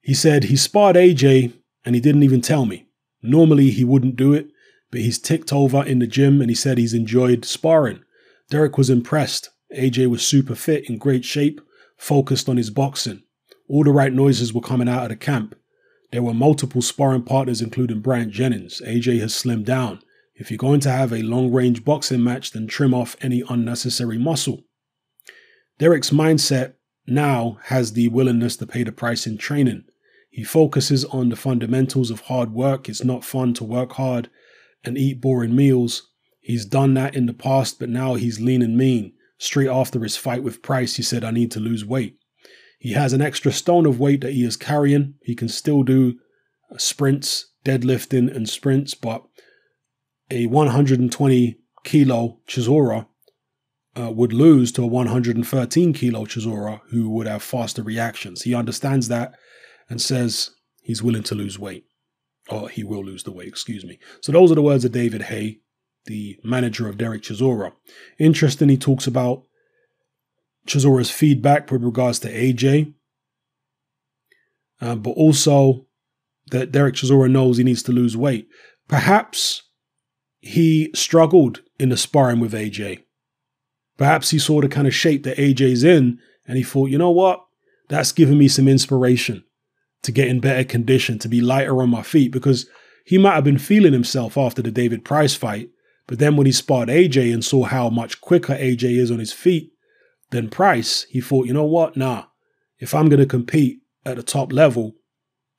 [0.00, 1.52] He said he sparred AJ
[1.84, 2.86] and he didn't even tell me.
[3.22, 4.48] Normally he wouldn't do it,
[4.90, 8.02] but he's ticked over in the gym and he said he's enjoyed sparring.
[8.50, 9.50] Derek was impressed.
[9.76, 11.60] AJ was super fit, in great shape,
[11.96, 13.22] focused on his boxing.
[13.68, 15.54] All the right noises were coming out of the camp.
[16.10, 18.80] There were multiple sparring partners, including Bryant Jennings.
[18.86, 20.00] AJ has slimmed down.
[20.34, 24.16] If you're going to have a long range boxing match, then trim off any unnecessary
[24.16, 24.62] muscle.
[25.78, 26.74] Derek's mindset
[27.06, 29.84] now has the willingness to pay the price in training.
[30.38, 32.88] He focuses on the fundamentals of hard work.
[32.88, 34.30] It's not fun to work hard
[34.84, 36.12] and eat boring meals.
[36.38, 39.14] He's done that in the past, but now he's lean and mean.
[39.38, 42.18] Straight after his fight with Price, he said, I need to lose weight.
[42.78, 45.14] He has an extra stone of weight that he is carrying.
[45.22, 46.20] He can still do
[46.76, 49.24] sprints, deadlifting, and sprints, but
[50.30, 53.08] a 120 kilo Chisora
[53.98, 58.42] uh, would lose to a 113 kilo Chisora who would have faster reactions.
[58.42, 59.34] He understands that
[59.88, 60.50] and says
[60.82, 61.86] he's willing to lose weight,
[62.50, 63.98] or he will lose the weight, excuse me.
[64.20, 65.60] So those are the words of David Haye,
[66.06, 67.72] the manager of Derek Chisora.
[68.18, 69.44] Interesting, he talks about
[70.66, 72.94] Chisora's feedback with regards to AJ.
[74.80, 75.86] uh, but also
[76.50, 78.48] that Derek Chisora knows he needs to lose weight.
[78.88, 79.64] Perhaps
[80.40, 83.04] he struggled in the sparring with AJ.
[83.96, 87.10] Perhaps he saw the kind of shape that AJ's in and he thought, you know
[87.10, 87.44] what?
[87.88, 89.44] That's given me some inspiration
[90.02, 92.68] to get in better condition, to be lighter on my feet, because
[93.04, 95.70] he might have been feeling himself after the David Price fight.
[96.06, 99.32] But then when he sparred AJ and saw how much quicker AJ is on his
[99.32, 99.72] feet
[100.30, 101.96] than Price, he thought, you know what?
[101.96, 102.24] Nah,
[102.78, 104.94] if I'm going to compete at the top level,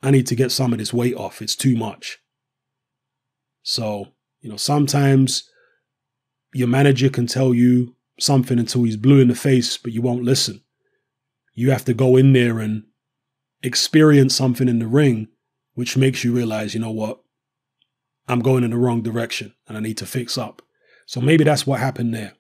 [0.02, 1.42] I need to get some of this weight off.
[1.42, 2.20] It's too much.
[3.62, 4.08] So,
[4.42, 5.50] you know, sometimes
[6.54, 10.24] your manager can tell you something until he's blue in the face, but you won't
[10.24, 10.62] listen.
[11.54, 12.84] You have to go in there and
[13.64, 15.28] experience something in the ring,
[15.74, 17.20] which makes you realize, you know what?
[18.28, 20.62] I'm going in the wrong direction and I need to fix up.
[21.06, 22.34] So maybe that's what happened there.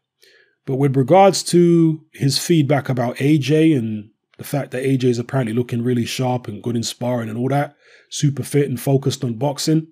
[0.66, 5.54] But with regards to his feedback about AJ and the fact that AJ is apparently
[5.54, 7.76] looking really sharp and good in sparring and all that,
[8.10, 9.88] super fit and focused on boxing,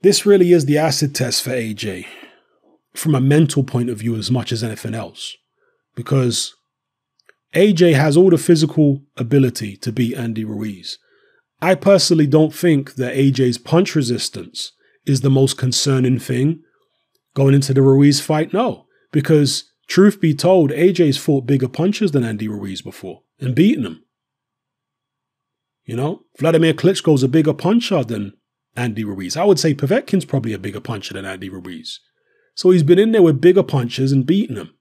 [0.00, 2.06] this really is the acid test for AJ
[2.94, 5.36] from a mental point of view as much as anything else.
[5.94, 6.54] Because
[7.54, 10.98] AJ has all the physical ability to beat Andy Ruiz.
[11.60, 14.72] I personally don't think that AJ's punch resistance
[15.06, 16.62] is the most concerning thing
[17.34, 18.52] going into the Ruiz fight.
[18.52, 23.86] No, because truth be told, AJ's fought bigger punches than Andy Ruiz before and beaten
[23.86, 24.04] him.
[25.84, 28.34] You know, Vladimir Klitschko's a bigger puncher than
[28.76, 29.36] Andy Ruiz.
[29.36, 32.00] I would say Povetkin's probably a bigger puncher than Andy Ruiz.
[32.54, 34.74] So he's been in there with bigger punches and beaten him.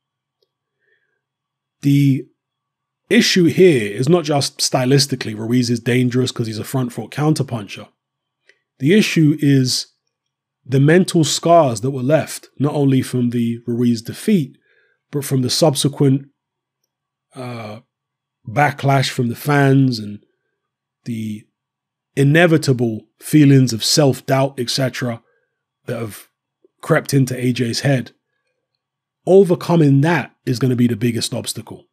[1.81, 2.27] The
[3.09, 7.87] issue here is not just stylistically, Ruiz is dangerous because he's a front foot counterpuncher.
[8.79, 9.87] The issue is
[10.65, 14.57] the mental scars that were left, not only from the Ruiz defeat,
[15.11, 16.27] but from the subsequent
[17.33, 17.79] uh,
[18.47, 20.19] backlash from the fans and
[21.05, 21.43] the
[22.15, 25.21] inevitable feelings of self doubt, etc.,
[25.85, 26.27] that have
[26.81, 28.11] crept into AJ's head.
[29.25, 31.86] Overcoming that is going to be the biggest obstacle.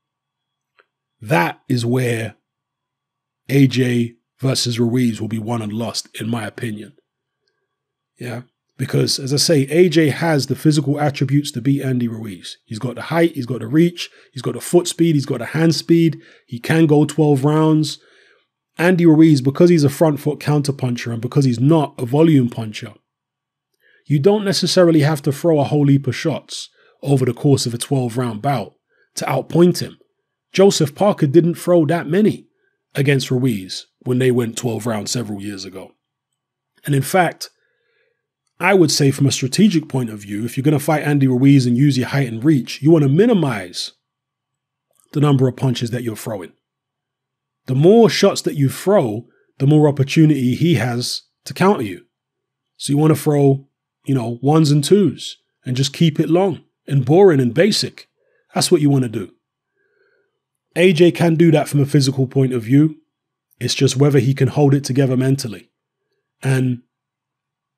[1.21, 2.37] That is where
[3.49, 6.95] AJ versus Ruiz will be won and lost, in my opinion.
[8.19, 8.43] Yeah.
[8.77, 12.59] Because, as I say, AJ has the physical attributes to beat Andy Ruiz.
[12.65, 15.39] He's got the height, he's got the reach, he's got the foot speed, he's got
[15.39, 16.21] the hand speed.
[16.47, 17.99] He can go 12 rounds.
[18.77, 22.51] Andy Ruiz, because he's a front foot counter puncher and because he's not a volume
[22.51, 22.95] puncher,
[24.07, 26.69] you don't necessarily have to throw a whole heap of shots
[27.03, 28.75] over the course of a 12 round bout
[29.15, 29.99] to outpoint him.
[30.55, 32.47] Joseph Parker didn't throw that many
[32.95, 35.93] against Ruiz when they went 12 rounds several years ago.
[36.87, 37.51] And in fact,
[38.61, 41.27] I would say from a strategic point of view, if you're going to fight Andy
[41.27, 43.93] Ruiz and use your height and reach, you want to minimize
[45.13, 46.53] the number of punches that you're throwing.
[47.67, 49.27] The more shots that you throw,
[49.59, 52.07] the more opportunity he has to counter you.
[52.77, 53.67] So you want to throw,
[54.05, 58.09] you know, ones and twos and just keep it long and boring and basic.
[58.55, 59.33] That's what you want to do.
[60.77, 62.97] AJ can do that from a physical point of view.
[63.61, 65.71] It's just whether he can hold it together mentally.
[66.43, 66.83] And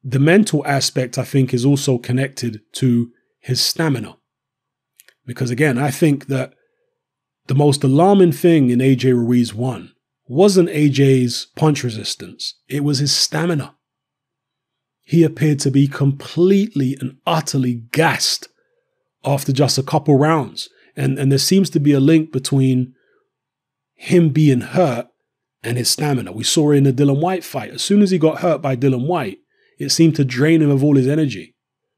[0.03, 4.17] the mental aspect, I think, is also connected to his stamina.
[5.27, 6.55] Because again, I think that
[7.47, 9.93] the most alarming thing in AJ Ruiz 1
[10.29, 13.75] wasn't AJ's punch resistance, it was his stamina.
[15.03, 18.49] He appeared to be completely and utterly gassed
[19.25, 20.69] after just a couple rounds.
[20.97, 22.95] And, and there seems to be a link between
[23.95, 25.09] him being hurt
[25.63, 26.33] and his stamina.
[26.33, 27.71] We saw it in the Dillian Whyte fight.
[27.71, 29.39] As soon as he got hurt by Dillian Whyte,
[29.79, 31.55] it seemed to drain him of all his energy.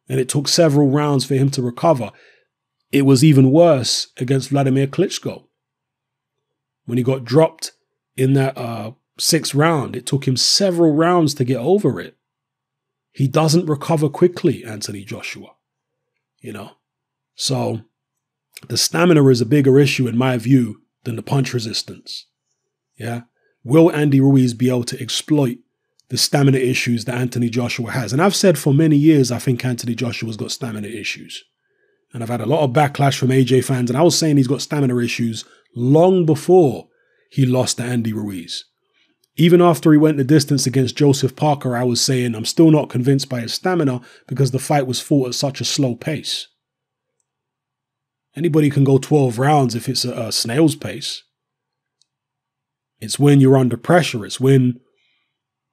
[0.09, 2.11] And it took several rounds for him to recover.
[2.91, 5.45] It was even worse against Vladimir Klitschko.
[6.87, 7.73] When he got dropped
[8.17, 12.17] in that uh, sixth round, it took him several rounds to get over it.
[13.13, 15.51] He doesn't recover quickly, Anthony Joshua.
[16.41, 16.71] You know?
[17.35, 17.83] So
[18.69, 22.27] the stamina is a bigger issue, in my view, than the punch resistance.
[22.97, 23.23] Yeah?
[23.63, 25.59] Will Andy Ruiz be able to exploit
[26.09, 28.13] the stamina issues that Anthony Joshua has?
[28.13, 31.45] And I've said for many years, I think Anthony Joshua's got stamina issues.
[32.13, 34.47] And I've had a lot of backlash from AJ fans, and I was saying he's
[34.47, 35.45] got stamina issues
[35.77, 36.89] long before
[37.31, 38.65] he lost to Andy Ruiz.
[39.37, 42.89] Even after he went the distance against Joseph Parker, I was saying I'm still not
[42.89, 46.49] convinced by his stamina because the fight was fought at such a slow pace.
[48.39, 51.25] Anybody can go 12 rounds if it's a, a snail's pace.
[53.01, 54.79] It's when you're under pressure, it's when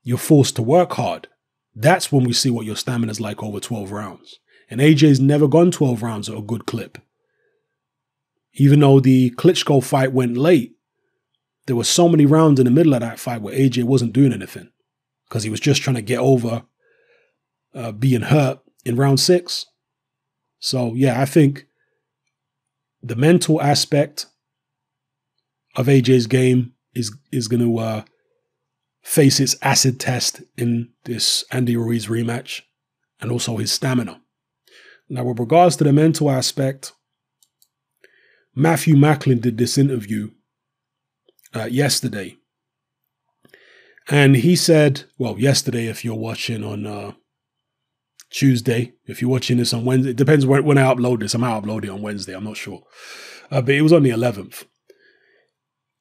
[0.01, 1.27] you're forced to work hard.
[1.75, 4.39] That's when we see what your stamina is like over 12 rounds.
[4.67, 6.97] And AJ's never gone 12 rounds at a good clip.
[8.53, 10.71] Even though the Klitschko fight went late,
[11.67, 14.33] there were so many rounds in the middle of that fight where AJ wasn't doing
[14.33, 14.71] anything
[15.29, 16.63] because he was just trying to get over
[17.75, 19.67] uh, being hurt in round six.
[20.57, 21.67] So, yeah, I think
[23.05, 24.25] the mental aspect
[25.75, 28.03] of AJ's game is is going to uh,
[29.03, 32.61] face its acid test in this Andy Ruiz rematch,
[33.21, 34.21] and also his stamina.
[35.07, 36.93] Now, with regards to the mental aspect,
[38.55, 40.31] Matthew Macklin did this interview
[41.55, 42.37] uh, yesterday,
[44.09, 47.11] and he said, well, yesterday, if you're watching on uh,
[48.35, 51.33] Tuesday, if you're watching this on Wednesday, it depends when, when I upload this.
[51.33, 52.83] I might upload it on Wednesday, I'm not sure.
[53.49, 54.65] Uh, but it was on the 11th.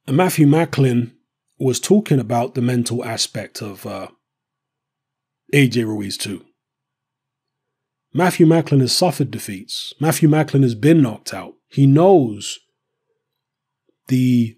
[0.09, 1.13] And Matthew Macklin
[1.61, 4.09] was talking about the mental aspect of uh,
[5.55, 6.45] AJ Ruiz too.
[8.13, 9.95] Matthew Macklin has suffered defeats.
[10.01, 11.55] Matthew Macklin has been knocked out.
[11.69, 12.59] He knows
[14.09, 14.57] the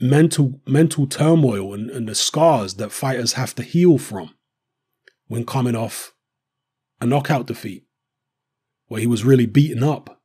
[0.00, 4.34] mental mental turmoil and, and the scars that fighters have to heal from
[5.26, 6.14] when coming off
[7.00, 7.84] a knockout defeat
[8.88, 10.20] where he was really beaten up.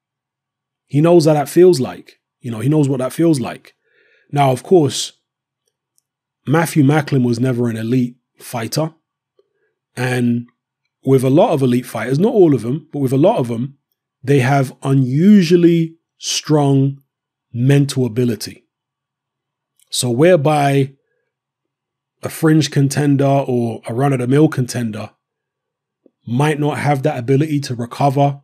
[0.87, 2.19] He knows how that feels like.
[2.39, 3.75] You know, he knows what that feels like.
[4.31, 5.13] Now, of course,
[6.47, 8.93] Matthew Macklin was never an elite fighter.
[9.95, 10.47] And
[11.03, 13.47] with a lot of elite fighters, not all of them, but with a lot of
[13.47, 13.77] them,
[14.23, 17.01] they have unusually strong
[17.53, 18.65] mental ability.
[19.89, 20.93] So, whereby
[22.23, 25.11] a fringe contender or a run of the mill contender
[26.25, 28.41] might not have that ability to recover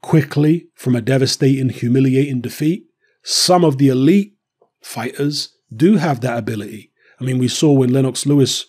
[0.00, 2.86] quickly from a devastating, humiliating defeat,
[3.22, 4.36] some of the elite
[4.80, 6.92] fighters do have that ability.
[7.20, 8.66] I mean, we saw when Lennox Lewis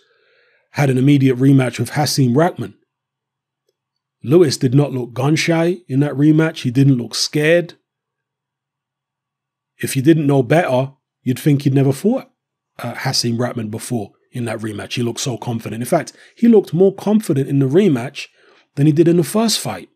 [0.71, 2.73] had an immediate rematch with Hasim Rahman.
[4.23, 6.63] Lewis did not look gun shy in that rematch.
[6.63, 7.75] He didn't look scared.
[9.77, 12.31] If you didn't know better, you'd think he'd never fought
[12.79, 14.93] uh, Hasim Rahman before in that rematch.
[14.93, 15.81] He looked so confident.
[15.81, 18.27] In fact, he looked more confident in the rematch
[18.75, 19.89] than he did in the first fight.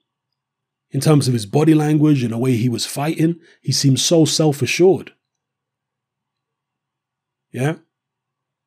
[0.90, 4.26] In terms of his body language and the way he was fighting, he seemed so
[4.26, 5.14] self assured.
[7.52, 7.76] Yeah?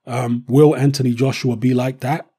[0.07, 2.31] Um, will Anthony Joshua be like that?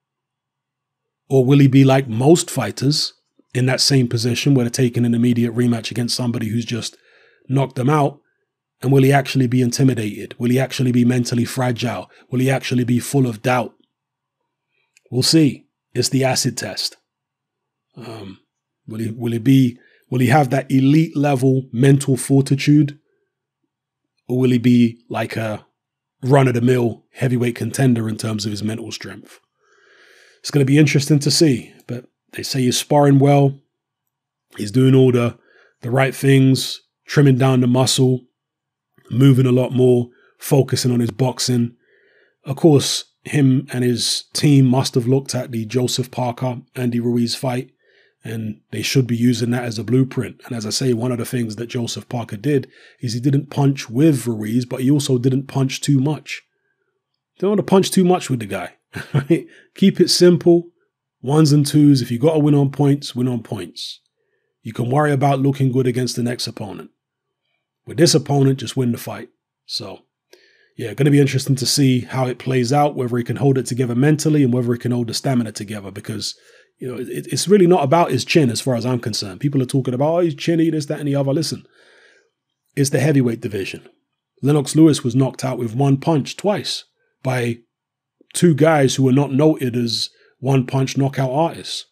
[1.29, 3.13] Or will he be like most fighters
[3.53, 6.97] in that same position where they're taking an immediate rematch against somebody who's just
[7.47, 8.19] knocked them out?
[8.86, 10.36] And will he actually be intimidated?
[10.38, 12.07] Will he actually be mentally fragile?
[12.29, 13.73] Will he actually be full of doubt?
[15.09, 15.65] We'll see.
[15.95, 16.97] It's the acid test.
[17.97, 18.41] Um,
[18.88, 19.79] will he will he be
[20.11, 22.99] will he have that elite level mental fortitude?
[24.27, 25.65] Or will he be like a
[26.21, 29.39] run of the mill heavyweight contender in terms of his mental strength.
[30.41, 33.59] It's going to be interesting to see, but they say he's sparring well.
[34.57, 35.39] He's doing all the,
[35.81, 38.21] the right things, trimming down the muscle,
[39.10, 41.76] moving a lot more, focusing on his boxing.
[42.43, 47.36] Of course, him and his team must have looked at the Joseph Parker Andy Ruiz
[47.36, 47.72] fight
[48.26, 50.41] and they should be using that as a blueprint.
[50.45, 52.68] And as I say, one of the things that Joseph Parker did
[52.99, 56.41] is he didn't punch with Ruiz, but he also didn't punch too much.
[57.38, 58.74] Don't want to punch too much with the guy.
[59.14, 59.45] Right?
[59.76, 60.70] Keep it simple.
[61.22, 62.01] Ones and twos.
[62.01, 63.99] If you got to win on points, win on points.
[64.64, 66.91] You can worry about looking good against the next opponent.
[67.86, 69.29] With this opponent, just win the fight.
[69.65, 69.99] So,
[70.77, 73.57] yeah, going to be interesting to see how it plays out, whether he can hold
[73.57, 76.36] it together mentally and whether he can hold the stamina together because
[76.77, 79.39] you know, it, it's really not about his chin as far as I'm concerned.
[79.39, 81.33] People are talking about, oh, he's chinny, this, that, and the other.
[81.33, 81.65] Listen,
[82.75, 83.88] it's the heavyweight division.
[84.41, 86.83] Lennox Lewis was knocked out with one punch twice
[87.23, 87.59] by
[88.33, 90.09] two guys who were not noted as
[90.39, 91.86] one punch knockout artists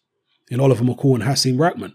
[0.50, 1.94] in Oliver McCall and Hasim Rahman.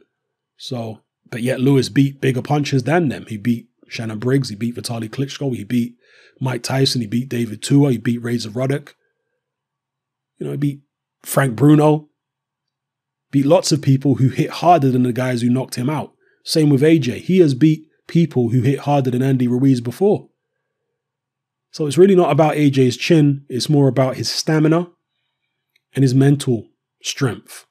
[0.57, 3.27] So, but yet Lewis beat bigger punches than them.
[3.27, 5.95] He beat Shannon Briggs, he beat Vitali Klitschko, he beat
[6.39, 8.95] Mike Tyson, he beat David Tua, he beat Razor Ruddock.
[10.37, 10.81] You know, he beat
[11.23, 12.09] Frank Bruno
[13.31, 16.13] beat lots of people who hit harder than the guys who knocked him out.
[16.43, 17.21] Same with AJ.
[17.21, 20.29] He has beat people who hit harder than Andy Ruiz before.
[21.71, 24.89] So it's really not about AJ's chin, it's more about his stamina
[25.93, 26.67] and his mental
[27.03, 27.67] strength.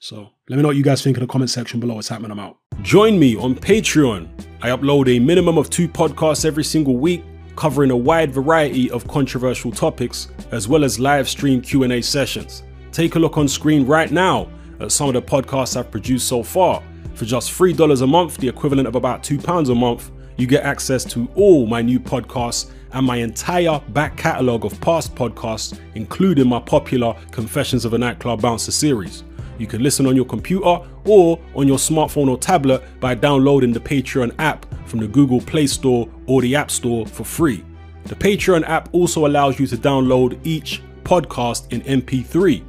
[0.00, 1.98] So let me know what you guys think in the comment section below.
[1.98, 2.32] It's happening.
[2.32, 2.56] I'm out.
[2.82, 4.28] Join me on Patreon.
[4.62, 7.24] I upload a minimum of two podcasts every single week,
[7.56, 12.62] covering a wide variety of controversial topics, as well as live stream Q&A sessions.
[12.92, 14.48] Take a look on screen right now
[14.78, 16.80] at some of the podcasts I've produced so far.
[17.14, 21.02] For just $3 a month, the equivalent of about £2 a month, you get access
[21.06, 26.60] to all my new podcasts and my entire back catalogue of past podcasts, including my
[26.60, 29.24] popular Confessions of a Nightclub Bouncer series.
[29.58, 33.80] You can listen on your computer or on your smartphone or tablet by downloading the
[33.80, 37.64] Patreon app from the Google Play Store or the App Store for free.
[38.04, 42.64] The Patreon app also allows you to download each podcast in MP3.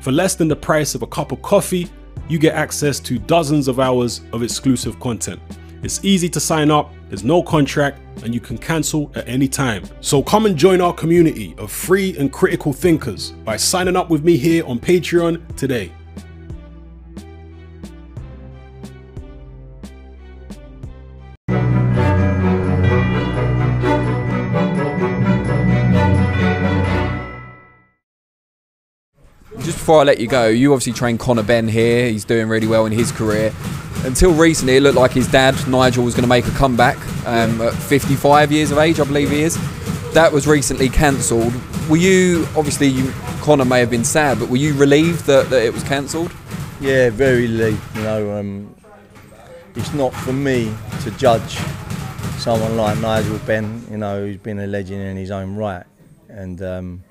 [0.00, 1.88] For less than the price of a cup of coffee,
[2.28, 5.40] you get access to dozens of hours of exclusive content.
[5.82, 9.84] It's easy to sign up, there's no contract, and you can cancel at any time.
[10.00, 14.24] So come and join our community of free and critical thinkers by signing up with
[14.24, 15.92] me here on Patreon today.
[29.86, 32.10] Before I let you go, you obviously trained Conor Benn here.
[32.10, 33.54] He's doing really well in his career.
[34.02, 37.60] Until recently, it looked like his dad, Nigel, was going to make a comeback um,
[37.60, 39.56] at 55 years of age, I believe he is.
[40.12, 41.52] That was recently cancelled.
[41.88, 43.12] Were you, obviously, you,
[43.42, 46.32] Conor may have been sad, but were you relieved that, that it was cancelled?
[46.80, 47.80] Yeah, very relieved.
[47.94, 48.74] You know, um,
[49.76, 51.58] it's not for me to judge
[52.38, 55.86] someone like Nigel Benn, you know, who's been a legend in his own right.
[56.28, 57.04] And um,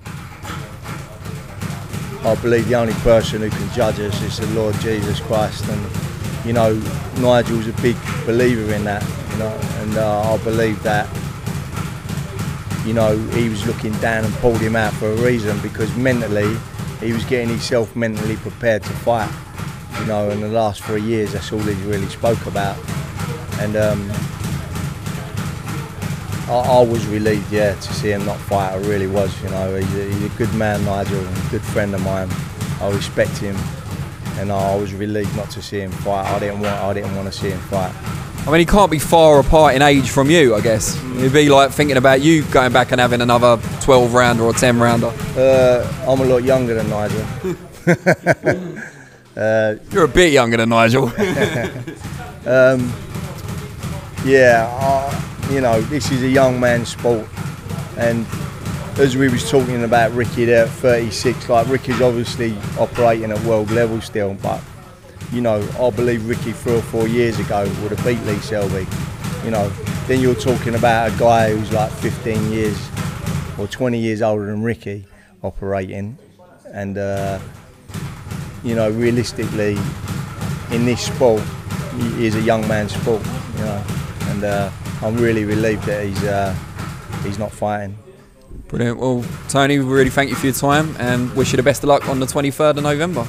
[2.26, 5.64] I believe the only person who can judge us is the Lord Jesus Christ.
[5.68, 6.74] And, you know,
[7.18, 7.96] Nigel's a big
[8.26, 11.08] believer in that, you know, and uh, I believe that,
[12.84, 16.56] you know, he was looking down and pulled him out for a reason because mentally
[16.98, 19.30] he was getting himself mentally prepared to fight.
[20.00, 22.76] You know, in the last three years, that's all he's really spoke about.
[23.60, 24.10] And um,
[26.48, 28.72] I, I, was relieved, yeah, to see him not fight.
[28.72, 29.42] I really was.
[29.42, 32.28] You know, he's a, he's a good man, Nigel, a good friend of mine.
[32.80, 33.56] I respect him,
[34.38, 36.26] and I was relieved not to see him fight.
[36.26, 37.92] I didn't want, I didn't want to see him fight.
[38.46, 40.96] I mean, he can't be far apart in age from you, I guess.
[41.16, 44.78] It'd be like thinking about you going back and having another 12 rounder or 10
[44.78, 45.12] rounder.
[45.36, 47.26] Uh, I'm a lot younger than Nigel.
[49.36, 51.06] uh, You're a bit younger than Nigel.
[52.46, 52.92] um,
[54.24, 57.26] yeah, I, you know, this is a young man's sport,
[57.96, 58.26] and
[58.98, 63.70] as we was talking about Ricky there at 36, like Ricky's obviously operating at world
[63.70, 64.60] level still, but
[65.32, 68.86] you know, I believe Ricky three or four years ago would have beat Lee Selby.
[69.44, 69.68] You know,
[70.06, 72.78] then you're talking about a guy who's like 15 years
[73.58, 75.06] or 20 years older than Ricky
[75.42, 76.18] operating,
[76.72, 77.38] and uh,
[78.64, 79.76] you know, realistically,
[80.72, 81.42] in this sport,
[81.96, 83.24] he is a young man's sport.
[83.58, 83.84] You know,
[84.28, 84.70] and uh,
[85.02, 86.54] I'm really relieved that he's uh,
[87.22, 87.96] he's not fighting.
[88.68, 88.98] Brilliant.
[88.98, 91.88] Well, Tony, we really thank you for your time and wish you the best of
[91.88, 93.26] luck on the 23rd of November.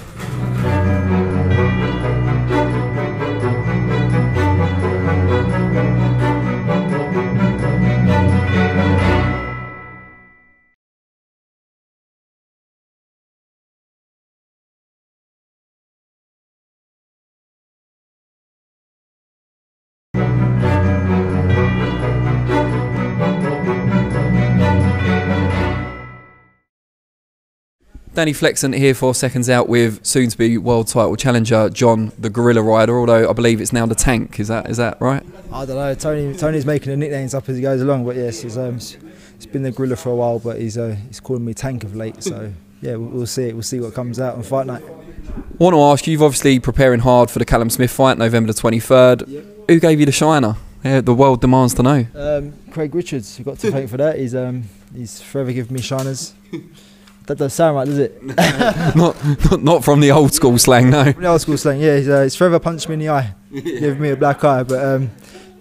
[28.18, 32.32] Danny Flexen here for seconds out with soon to be world title challenger John the
[32.32, 33.00] Gorilla Ryder.
[33.00, 34.40] Although I believe it's now the Tank.
[34.40, 35.24] Is that is that right?
[35.54, 35.94] I don't know.
[35.94, 39.46] Tony Tony's making the nicknames up as he goes along, but yes, it's, um, it's
[39.46, 42.24] been the Gorilla for a while, but he's uh, he's calling me Tank of late.
[42.24, 42.52] So
[42.82, 43.54] yeah, we'll, we'll see it.
[43.54, 44.82] We'll see what comes out on fight night.
[44.84, 46.14] I want to ask you.
[46.14, 49.28] You've obviously preparing hard for the Callum Smith fight, November the twenty third.
[49.28, 49.46] Yep.
[49.68, 50.56] Who gave you the shiner?
[50.84, 52.08] Yeah, the world demands to know.
[52.16, 53.38] Um, Craig Richards.
[53.38, 54.18] You got to thank for that.
[54.18, 56.34] He's um, he's forever giving me shiners.
[57.28, 58.24] That doesn't sound right, does it?
[58.96, 59.18] not,
[59.52, 61.12] not, not from the old school slang, no.
[61.12, 61.98] From the old school slang, yeah.
[61.98, 64.64] He's, uh, he's forever punched me in the eye, giving me a black eye.
[64.64, 65.12] But um,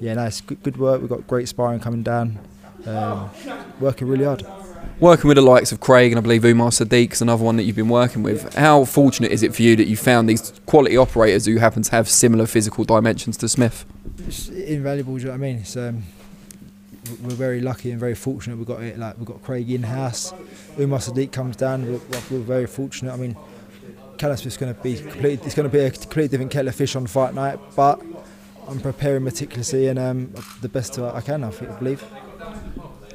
[0.01, 1.01] yeah, nice, no, good, good work.
[1.01, 2.39] We've got great sparring coming down.
[2.87, 3.31] Um,
[3.81, 4.47] working really hard.
[5.01, 7.75] Working with the likes of Craig and I believe Umar Sadiq's another one that you've
[7.75, 8.55] been working with.
[8.55, 11.91] How fortunate is it for you that you found these quality operators who happen to
[11.91, 13.85] have similar physical dimensions to Smith?
[14.19, 15.17] It's invaluable.
[15.17, 15.57] Do you know what I mean?
[15.57, 16.05] It's, um,
[17.23, 18.57] we're very lucky and very fortunate.
[18.57, 20.33] We've got it like we've got Craig in house.
[20.79, 21.85] Umar Sadiq comes down.
[21.87, 22.01] We're,
[22.31, 23.13] we're very fortunate.
[23.13, 23.37] I mean,
[24.19, 25.45] Callum Smith's going to be complete.
[25.45, 28.01] It's going to be a completely different kettle of fish on fight night, but
[28.69, 31.45] I'm preparing meticulously and um, the best I can.
[31.45, 32.05] I believe.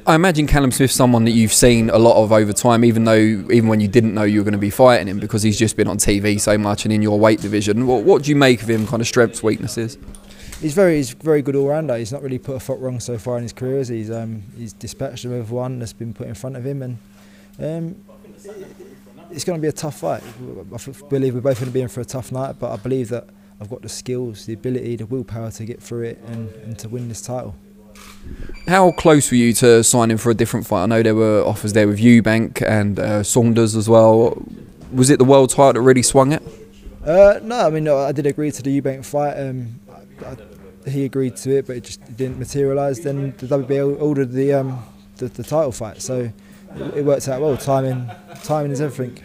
[0.04, 3.14] I imagine Callum Smith's someone that you've seen a lot of over time, even though
[3.14, 5.76] even when you didn't know you were going to be fighting him, because he's just
[5.76, 7.86] been on TV so much and in your weight division.
[7.86, 8.86] What, what do you make of him?
[8.86, 9.98] Kind of strengths, weaknesses
[10.62, 11.98] he's very he's very good all rounder.
[11.98, 13.84] He's not really put a foot wrong so far in his career.
[13.84, 16.98] He's um, he's dispatched with one that's been put in front of him, and
[17.58, 17.96] um,
[19.30, 20.22] it's going to be a tough fight.
[20.22, 23.08] I believe we're both going to be in for a tough night, but I believe
[23.10, 23.28] that
[23.60, 26.88] I've got the skills, the ability, the willpower to get through it and, and to
[26.88, 27.54] win this title.
[28.66, 30.84] How close were you to signing for a different fight?
[30.84, 34.42] I know there were offers there with Eubank and uh, Saunders as well.
[34.92, 36.42] Was it the world title that really swung it?
[37.04, 39.34] Uh, no, I mean, no, I did agree to the Eubank fight.
[39.34, 39.80] Um,
[40.24, 40.36] I,
[40.86, 43.00] he agreed to it, but it just didn't materialise.
[43.00, 44.84] Then the WBA ordered the um,
[45.16, 46.30] the, the title fight, so
[46.76, 47.56] it, it worked out well.
[47.56, 48.10] Timing,
[48.44, 49.22] timing is everything.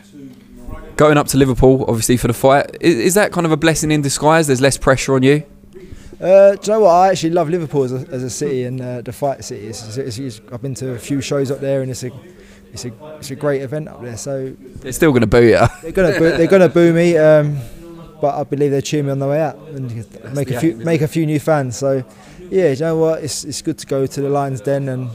[0.96, 3.92] Going up to Liverpool, obviously for the fight, is, is that kind of a blessing
[3.92, 4.48] in disguise?
[4.48, 5.44] There's less pressure on you.
[6.20, 6.90] Uh, do you know what?
[6.90, 9.68] I actually love Liverpool as a, as a city and uh, the fight city.
[9.68, 12.12] It's, it's, it's, I've been to a few shows up there, and it's a
[12.74, 14.18] it's a it's a great event up there.
[14.18, 15.60] So They're still going to boo you.
[15.84, 17.58] they're gonna boo, they're gonna boo me, um,
[18.22, 21.02] but I believe they cheer me on the way out and make a few make
[21.02, 21.78] a few new fans.
[21.78, 22.04] So
[22.50, 23.24] yeah, you know what?
[23.24, 25.10] It's it's good to go to the Lions Den and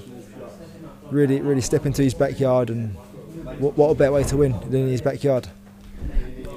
[1.10, 2.96] really really step into his backyard and
[3.58, 5.48] what, what a better way to win than in his backyard.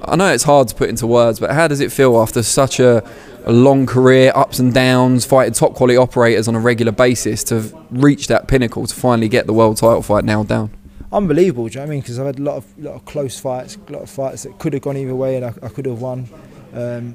[0.04, 2.78] I know it's hard to put into words, but how does it feel after such
[2.80, 3.08] a,
[3.44, 7.72] a long career, ups and downs, fighting top quality operators on a regular basis to
[7.90, 10.70] reach that pinnacle to finally get the world title fight nailed down?
[11.12, 11.68] Unbelievable.
[11.68, 12.00] Do you know I mean?
[12.00, 14.58] Because I've had a lot of lot of close fights, a lot of fights that
[14.58, 16.28] could have gone either way, and I, I could have won.
[16.74, 17.14] Um,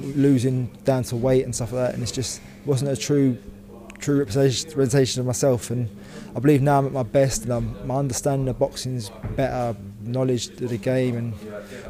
[0.00, 3.38] losing down to weight and stuff like that, and it's just wasn't a true
[3.98, 5.70] true representation, representation of myself.
[5.70, 5.88] And
[6.36, 9.76] I believe now I'm at my best, and I'm, my understanding of boxing is better,
[10.02, 11.34] knowledge of the game, and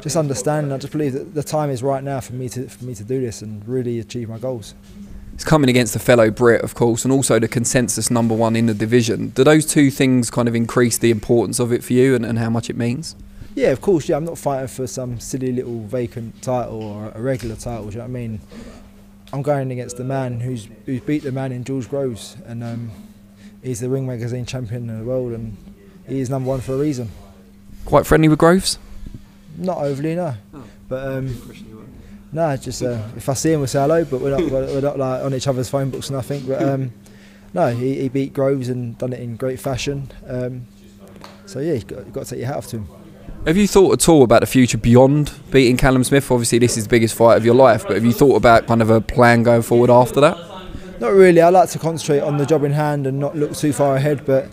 [0.01, 0.71] just understanding.
[0.71, 3.03] I just believe that the time is right now for me to for me to
[3.03, 4.75] do this and really achieve my goals.
[5.35, 8.67] It's coming against a fellow Brit, of course, and also the consensus number one in
[8.67, 9.29] the division.
[9.29, 12.39] Do those two things kind of increase the importance of it for you and, and
[12.39, 13.17] how much it means?
[13.53, 14.07] Yeah, of course.
[14.07, 17.87] Yeah, I'm not fighting for some silly little vacant title or a regular title.
[17.87, 18.39] Do you know what I mean?
[19.33, 22.91] I'm going against the man who's who's beat the man in George Groves, and um,
[23.61, 25.57] he's the Ring Magazine champion of the world, and
[26.07, 27.09] he is number one for a reason.
[27.83, 28.79] Quite friendly with Groves?
[29.57, 30.35] Not overly, no.
[30.87, 31.27] But um,
[32.35, 34.03] no, just uh, if I see him, we say hello.
[34.03, 36.45] But we're not we're, not like on each other's phone books or nothing.
[36.45, 36.91] But um,
[37.53, 40.11] no, he, he beat Groves and done it in great fashion.
[40.27, 40.67] Um,
[41.45, 42.89] so yeah, you've got, you've got to take your hat off to him.
[43.45, 46.29] Have you thought at all about the future beyond beating Callum Smith?
[46.29, 48.81] Obviously, this is the biggest fight of your life, but have you thought about kind
[48.81, 50.37] of a plan going forward after that?
[50.99, 51.41] Not really.
[51.41, 54.25] I like to concentrate on the job in hand and not look too far ahead.
[54.25, 54.49] But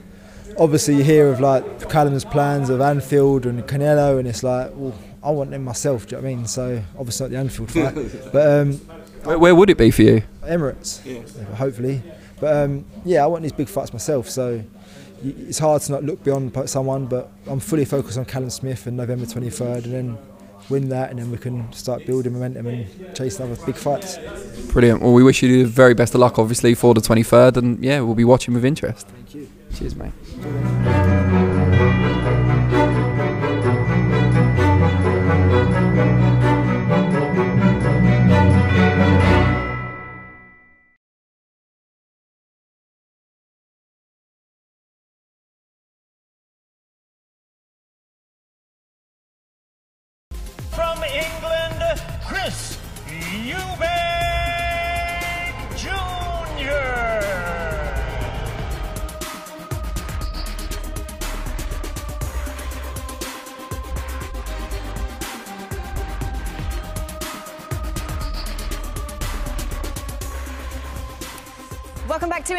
[0.57, 4.95] obviously, you hear of like Callum's plans of Anfield and Canelo, and it's like, well,
[5.25, 6.07] I want them myself.
[6.07, 6.47] Do you know what I mean?
[6.47, 7.95] So obviously not the Anfield fight,
[8.33, 8.73] but um,
[9.25, 10.23] Where, where would it be for you?
[10.43, 11.01] Emirates,
[11.55, 12.03] hopefully.
[12.41, 14.29] But um, yeah, I want these big fights myself.
[14.29, 14.63] So
[15.25, 17.07] it's hard to not look beyond someone.
[17.07, 20.19] But I'm fully focused on Callum Smith and November 23rd, and then
[20.69, 24.19] win that, and then we can start building momentum and chase other big fights.
[24.73, 25.03] Brilliant.
[25.03, 28.01] Well, we wish you the very best of luck, obviously, for the 23rd, and yeah,
[28.01, 29.07] we'll be watching with interest.
[29.09, 29.49] Thank you.
[29.75, 30.13] Cheers, mate.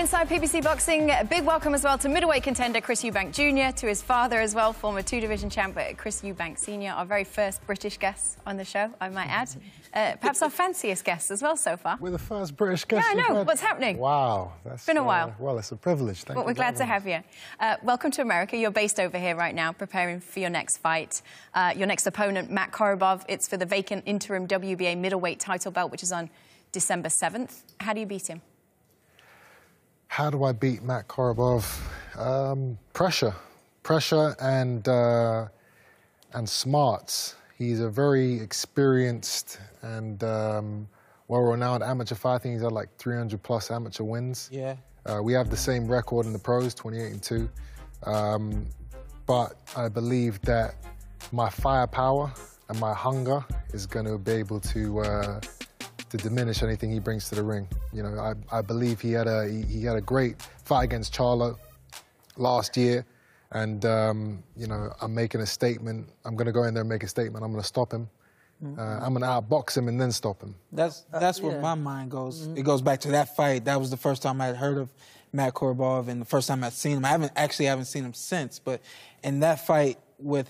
[0.04, 1.12] Inside PBC Boxing.
[1.12, 4.54] A big welcome as well to middleweight contender Chris Eubank Jr., to his father as
[4.54, 8.58] well, former two division champ uh, Chris Eubank Sr., our very first British guest on
[8.58, 9.50] the show, I might add.
[9.94, 11.98] Uh, perhaps our fanciest guest as well so far.
[12.02, 13.08] We're the first British guest.
[13.08, 13.36] Yeah, I know.
[13.38, 13.48] had.
[13.48, 13.98] What's happening?
[13.98, 15.36] Wow, that's Been a uh, while.
[15.40, 16.24] well, it's a privilege.
[16.24, 17.24] Thank But we're glad very to have you.
[17.62, 18.58] Uh, welcome to America.
[18.58, 21.22] You're based over here right now, preparing for your next fight.
[21.54, 23.24] Uh, your next opponent, Matt Korobov.
[23.30, 26.30] It's for the vacant interim WBA middleweight title belt, which is on
[26.74, 27.62] December 7th.
[27.80, 28.42] How do you beat him?
[30.14, 31.66] How do I beat Matt Korobov?
[32.16, 33.34] Um, pressure,
[33.82, 35.48] pressure, and uh,
[36.34, 37.36] and smarts.
[37.58, 40.88] He's a very experienced and um,
[41.30, 42.48] well-renowned amateur fighter.
[42.48, 44.50] I he's had like 300 plus amateur wins.
[44.52, 44.76] Yeah.
[45.08, 47.50] Uh, we have the same record in the pros, 28 and 2.
[48.04, 48.68] Um,
[49.26, 50.76] but I believe that
[51.32, 52.32] my firepower
[52.70, 53.44] and my hunger
[53.74, 55.42] is going to be able to uh,
[56.14, 57.68] to diminish anything he brings to the ring.
[57.92, 61.12] You know, I, I believe he had a he, he had a great fight against
[61.12, 61.58] Charlo
[62.38, 63.04] last year,
[63.52, 66.08] and um, you know I'm making a statement.
[66.24, 67.44] I'm going to go in there and make a statement.
[67.44, 68.10] I'm going to stop him.
[68.78, 70.56] Uh, I'm going to outbox him and then stop him.
[70.72, 72.48] That's that's where my mind goes.
[72.56, 73.66] It goes back to that fight.
[73.66, 74.90] That was the first time I had heard of
[75.34, 77.06] Matt Korobov, and the first time I'd seen him.
[77.06, 78.60] I haven't actually haven't seen him since.
[78.60, 78.82] But
[79.24, 80.48] in that fight with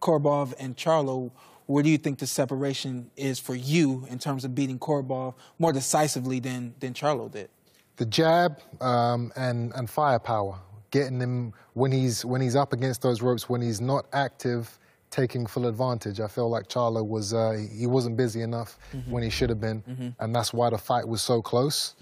[0.00, 1.32] Korobov and Charlo,
[1.66, 5.72] where do you think the separation is for you in terms of beating Korobov more
[5.72, 7.48] decisively than than Charlo did?
[7.96, 10.58] the jab um, and and firepower,
[10.90, 14.78] getting him when he's when he's up against those ropes, when he's not active
[15.10, 16.20] taking full advantage.
[16.20, 20.14] I feel like Charlo was uh, he wasn't busy enough when he should have been,
[20.18, 21.94] and that's why the fight was so close.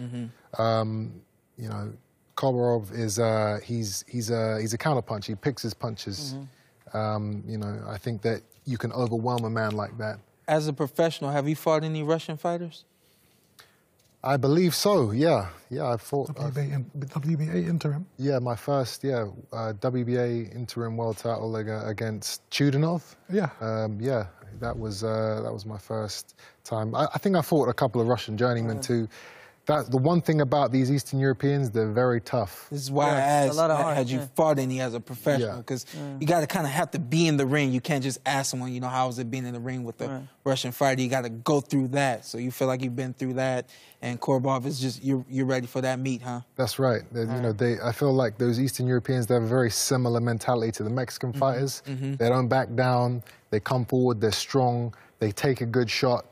[0.59, 1.21] Um,
[1.57, 1.93] you know,
[2.37, 5.25] Komarov is uh, he's he's a he's a counterpunch.
[5.27, 6.37] He picks his punches.
[6.93, 10.19] Um, you know, I think that you can overwhelm a man like that.
[10.47, 12.85] As a professional, have you fought any Russian fighters?
[14.23, 15.13] I believe so.
[15.13, 15.93] Yeah, yeah.
[15.93, 16.31] I fought.
[16.39, 18.07] I WBA, in- WBA interim.
[18.19, 23.03] Yeah, my first, yeah, uh, WBA interim world title ag- against Chudinov.
[23.33, 23.49] Yeah.
[23.61, 24.27] Um, yeah,
[24.61, 26.95] that was uh, that was my first time.
[26.95, 29.09] I, I think I fought a couple of Russian journeymen too.
[29.71, 32.67] That the one thing about these Eastern Europeans, they're very tough.
[32.71, 34.27] This is why I Yeah, asked, a lot of had- heart, had you yeah.
[34.35, 35.49] fought any as a professional?
[35.49, 35.57] Yeah.
[35.59, 35.87] Because
[36.19, 37.73] you got to kind of have to be in the ring.
[37.73, 40.01] You can't just ask someone, you know, how was it being in the ring with
[40.01, 40.23] a Right.
[40.45, 41.01] Russian fighter?
[41.01, 42.27] You got to go through that.
[42.27, 43.69] So you feel like you've been through that,
[44.03, 46.41] and Korobov is just you're you're ready for that meet, huh?
[46.57, 47.03] That's right.
[47.13, 47.81] They- you know, they.
[47.81, 51.31] I feel like those Eastern Europeans, they have a very similar mentality to the Mexican
[51.31, 51.39] mm-hmm.
[51.39, 51.83] fighters.
[51.87, 52.17] Mm-hmm.
[52.17, 53.23] They don't back down.
[53.51, 54.21] They come forward.
[54.21, 54.95] They're strong.
[55.21, 56.25] They take a good shot.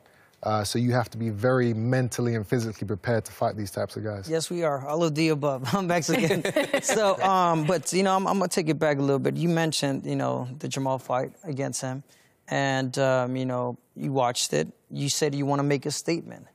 [0.42, 3.96] Uh, so you have to be very mentally and physically prepared to fight these types
[3.96, 4.30] of guys.
[4.30, 4.86] Yes, we are.
[4.86, 5.68] All of the above.
[5.74, 6.44] I'm Mexican.
[6.82, 9.36] so, um, but you know, I'm, I'm gonna take it back a little bit.
[9.36, 12.04] You mentioned, you know, the Jamal fight against him,
[12.46, 14.68] and um, you know, you watched it.
[14.90, 16.46] You said you want to make a statement.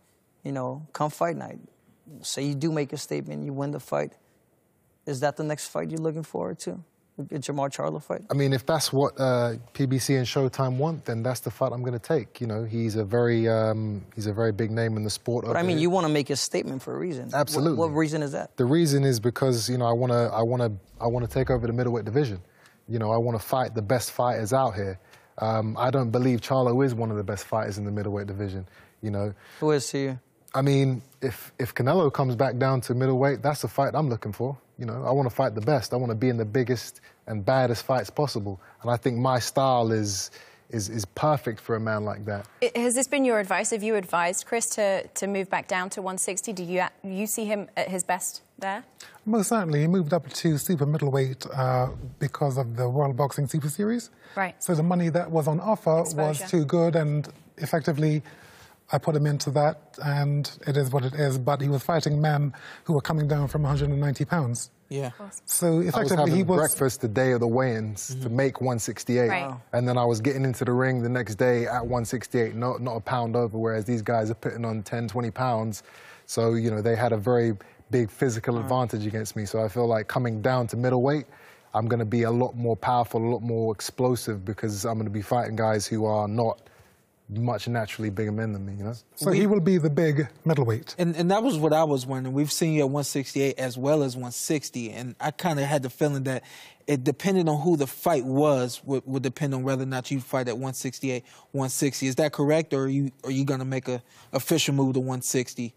[0.44, 1.60] You know, come fight night.
[2.22, 4.14] Say you do make a statement, you win the fight.
[5.06, 6.84] Is that the next fight you're looking forward to?
[7.18, 8.24] The Jamal Charlo fight?
[8.32, 11.82] I mean, if that's what uh, PBC and Showtime want, then that's the fight I'm
[11.82, 12.42] going to take.
[12.42, 15.46] You know, he's a very um, he's a very big name in the sport.
[15.46, 15.82] But I mean, here.
[15.84, 17.26] you want to make a statement for a reason.
[17.26, 17.78] What- Absolutely.
[17.78, 18.58] What, reason is that?
[18.58, 21.32] The reason is because you know I want to I want to I want to
[21.32, 22.42] take over the middleweight division.
[22.90, 25.00] You know I want to fight the best fighters out here.
[25.38, 28.68] Um, I don't believe Charlo is one of the best fighters in the middleweight division.
[29.02, 30.20] You know, Who is you?
[30.56, 34.32] I mean, if if Canelo comes back down to middleweight, that's the fight I'm looking
[34.34, 34.58] for.
[34.80, 35.94] You know, I want to fight the best.
[35.94, 38.60] I want to be in the biggest and baddest fights possible.
[38.82, 40.32] And I think my style is
[40.70, 42.48] is is perfect for a man like that.
[42.62, 43.70] I- Has this been your advice?
[43.70, 46.54] Have you advised Chris to, to move back down to 160?
[46.54, 48.84] Do you you see him at his best there?
[49.26, 53.70] Most certainly, he moved up to super middleweight uh, because of the World Boxing Super
[53.70, 54.10] Series.
[54.36, 54.56] Right.
[54.64, 56.28] So the money that was on offer Exposure.
[56.44, 58.24] was too good, and effectively,
[58.94, 61.40] I put him into that, and it is what it is.
[61.40, 64.70] But he was fighting men who were coming down from 190 pounds.
[64.88, 65.10] Yeah.
[65.46, 66.60] So I was effectively, having he was.
[66.60, 68.36] breakfast the day of the weigh-ins to mm-hmm.
[68.36, 69.56] make 168, Right.
[69.72, 72.96] And then I was getting into the ring the next day at 168, not not
[72.98, 73.58] a pound over.
[73.58, 75.82] Whereas these guys are putting on 10, 20 pounds,
[76.28, 77.58] so you know they had a very
[77.90, 78.62] big physical mm.
[78.62, 79.46] advantage against me.
[79.46, 81.26] So I feel like coming down to middleweight,
[81.74, 85.06] I'm going to be a lot more powerful, a lot more explosive because I'm going
[85.06, 86.62] to be fighting guys who are not
[87.30, 88.74] much naturally bigger men than me.
[88.76, 88.94] You know.
[89.16, 90.96] So he will be the big middleweight.
[90.98, 92.34] And and that was what I was wondering.
[92.36, 95.90] We've seen you at 168 as well as 160, and I kind of had the
[95.90, 96.44] feeling that
[96.86, 100.20] it depended on who the fight was would, would depend on whether or not you
[100.20, 102.08] fight at 168, 160.
[102.08, 104.04] Is that correct, or are you are you gonna make a
[104.34, 105.74] official move to 160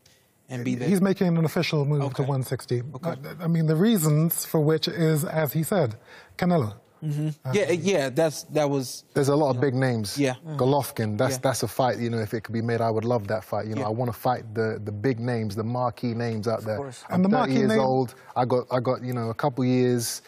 [0.48, 0.88] and be there?
[0.88, 2.24] He's making an official move to Okay.
[2.24, 2.82] 160.
[3.04, 5.96] I, I mean, the reasons for which is, as he said,
[6.36, 6.74] Canelo.
[7.06, 7.28] Mm-hmm.
[7.44, 8.08] Ah, yeah, yeah.
[8.10, 10.18] That's that was There's a lot of big names.
[10.18, 10.34] Yeah.
[10.46, 10.56] Mm.
[10.56, 11.40] Golovkin, that's Yeah.
[11.46, 13.66] that's a fight, you know, if it could be made, I would love that fight.
[13.66, 13.86] You know, Yeah.
[13.92, 16.78] I want to fight the the big names, the marquee names out there.
[16.78, 17.04] course.
[17.08, 18.14] I'm And the 30 marquee years name- old.
[18.34, 20.22] I got I got, you know, a couple years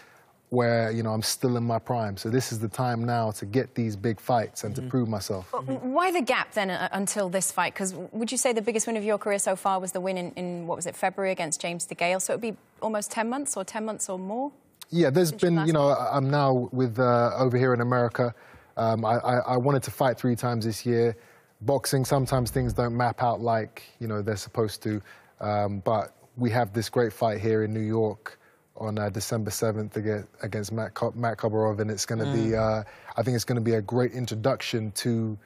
[0.50, 2.16] where, you know, I'm still in my prime.
[2.16, 4.90] So this is the time now to get these big fights and to mm-hmm.
[4.90, 5.52] prove myself.
[5.52, 7.74] Why the gap then uh, until this fight?
[7.74, 10.16] Because would you say the biggest win of your career so far was the win
[10.16, 12.20] in, in what was it, February against James DeGale?
[12.22, 14.50] So it would be almost 10 months or 10 months or more?
[14.90, 18.34] Yeah, there's been, you know, I- I'm now with uh, over here in America.
[18.76, 21.16] Um, I, I, I wanted to fight three times this year.
[21.62, 25.02] Boxing, sometimes things don't map out like, you know, they're supposed to.
[25.40, 28.38] Um, but we have this great fight here in New York
[28.76, 32.54] on uh, December 7th against, against Matt, Ko- Matt Kobarov, and it's going to be,
[32.54, 32.84] uh,
[33.16, 35.36] I think it's going to be a great introduction to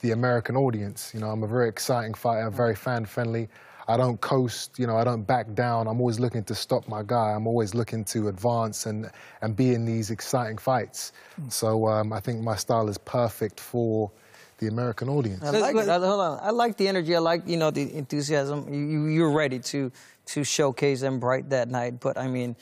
[0.00, 1.10] the American audience.
[1.12, 3.48] You know, I'm a very exciting fighter, very fan friendly.
[3.88, 5.86] I don't coast, you know, I don't back down.
[5.86, 7.32] I'm always looking to stop my guy.
[7.32, 9.10] I'm always looking to advance and,
[9.42, 11.12] and be in these exciting fights.
[11.48, 14.10] So um, I think my style is perfect for
[14.58, 15.42] the American audience.
[15.42, 15.86] I like it.
[15.86, 16.40] Hold on.
[16.42, 17.14] I like the energy.
[17.14, 18.72] I like you know the enthusiasm.
[18.72, 19.92] You, you you're ready to
[20.26, 22.00] to showcase them bright that night.
[22.00, 22.56] But I mean,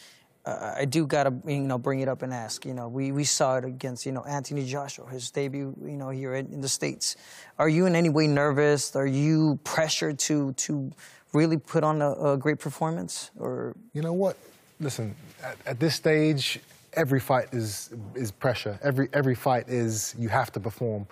[0.47, 2.67] uh, I do gotta you know bring it up and ask.
[2.67, 5.75] You know, we we saw it against you know Anthony Joshua, his debut.
[5.83, 7.17] You know here in, in the states.
[7.59, 8.95] Are you in any way nervous?
[8.95, 10.93] Are you pressured to to
[11.33, 13.31] really put on a, a great performance?
[13.39, 14.37] Or You know what?
[14.81, 16.61] Listen, at, at this stage,
[16.93, 18.79] every fight is is pressure.
[18.83, 21.07] Every every fight is you have to perform.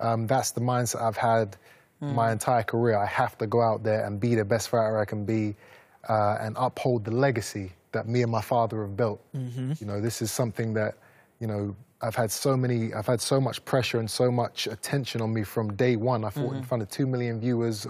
[0.00, 1.56] Um, that's the mindset I've had
[2.00, 2.96] my entire career.
[2.96, 5.56] I have to go out there and be the best fighter I can be,
[6.08, 9.20] uh, and uphold the legacy that me and my father have built.
[9.32, 10.94] You know, this is something that
[11.40, 15.20] you know I've had so many, I've had so much pressure and so much attention
[15.20, 16.24] on me from day one.
[16.24, 16.66] I fought in Mhm.
[16.66, 17.86] front of two million viewers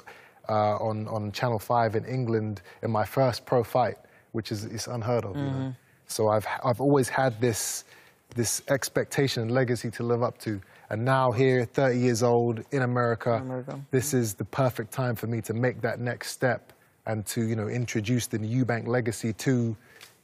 [0.49, 3.97] uh, on on Channel Five in England in my first pro fight,
[4.33, 5.37] which is is unheard of.
[5.37, 5.51] You know?
[5.51, 5.77] Mhm.
[6.07, 7.85] So I've I've always had this
[8.35, 10.61] this expectation and legacy to live up to.
[10.91, 13.79] And now here, 30 years old in America, America.
[13.91, 16.73] this is the perfect time for me to make that next step
[17.07, 19.77] and to you know introduce the new Eubank legacy to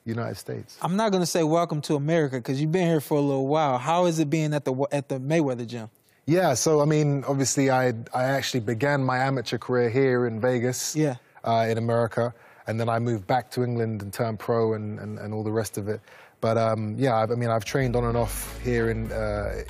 [0.05, 0.77] United States.
[0.83, 3.79] I'm not gonna say welcome to America because you've been here for a little while.
[3.79, 5.89] How is it being at the at the Mayweather gym?
[6.27, 10.95] Yeah, so I mean, obviously, I I actually began my amateur career here in Vegas,
[10.97, 11.17] Yeah.
[11.45, 12.35] uh, in America,
[12.67, 15.53] and then I moved back to England and turned pro and, and, and all the
[15.53, 16.01] rest of it.
[16.41, 19.63] But um, yeah, I've, I mean, I've trained on and off here in, uh,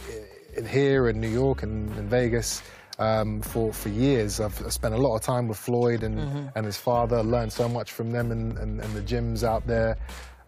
[0.56, 2.62] in here in New York and in Vegas
[2.98, 4.40] um, for for years.
[4.40, 6.52] I've spent a lot of time with Floyd and Mhm.
[6.56, 7.22] and his father.
[7.22, 9.96] Learned so much from them and, and, and the gyms out there.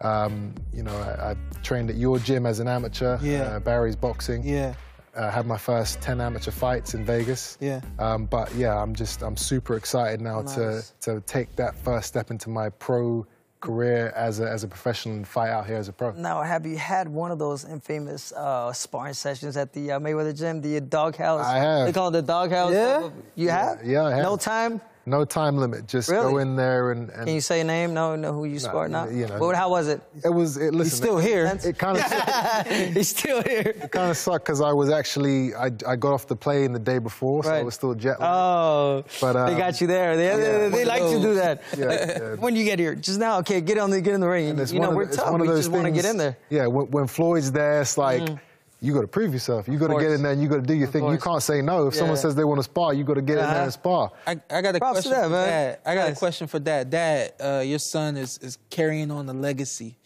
[0.01, 3.43] Um, you know, I, I trained at your gym as an amateur, Yeah.
[3.55, 4.43] uh, Barry's Boxing.
[4.43, 4.73] Yeah.
[5.15, 7.57] Uh, had my first 10 amateur fights in Vegas.
[7.59, 7.81] Yeah.
[7.97, 10.53] Um, but yeah, I'm just, I'm super excited now Nice.
[11.01, 13.25] to, to take that first step into my pro
[13.67, 16.11] career as a, as a professional and fight out here as a pro.
[16.11, 20.35] Now, have you had one of those infamous uh, sparring sessions at the uh, Mayweather
[20.41, 21.45] gym, the doghouse?
[21.45, 21.85] I have.
[21.85, 22.73] They call it the doghouse.
[22.73, 23.09] Yeah?
[23.35, 23.75] You have?
[23.83, 24.23] Yeah, I have.
[24.23, 24.79] No time?
[25.07, 25.87] No time limit.
[25.87, 27.93] Just go in there and, and Can you say a name?
[27.93, 29.07] No, know who you sparred now?
[29.07, 29.39] you know.
[29.39, 30.01] But how was it?
[30.21, 31.45] it was, it, listen, He's still here.
[31.63, 33.73] It kind of He's still here.
[33.83, 36.79] it kind of sucked because I was actually I, I got off the plane the
[36.79, 38.23] day before, so I was still jet lagged.
[38.23, 40.17] Oh, But, they um, got you there.
[40.17, 40.35] They, yeah.
[40.35, 41.63] they, they like to do that.
[41.77, 42.33] Yeah, yeah.
[42.39, 44.57] when you get here, just now, okay, get on the get in the ring.
[44.57, 45.31] You know, of we're tough.
[45.31, 46.37] one of We those just want to get in there.
[46.49, 48.39] Yeah, when, when Floyd's there, it's like Mm.
[48.79, 49.67] You got to prove yourself.
[49.67, 51.07] You got to get in there and you got to do your Of thing.
[51.07, 51.87] You can't say no.
[51.87, 51.99] If Yeah.
[51.99, 53.63] someone says they want to spar, you got to get in there Uh-huh.
[53.63, 54.11] and spar.
[54.27, 55.47] I, I got a Props question that, for man.
[55.47, 55.79] Dad.
[55.85, 56.17] I got Nice.
[56.17, 56.89] a question for Dad.
[56.91, 59.97] Dad, uh, your son is, is carrying on the legacy.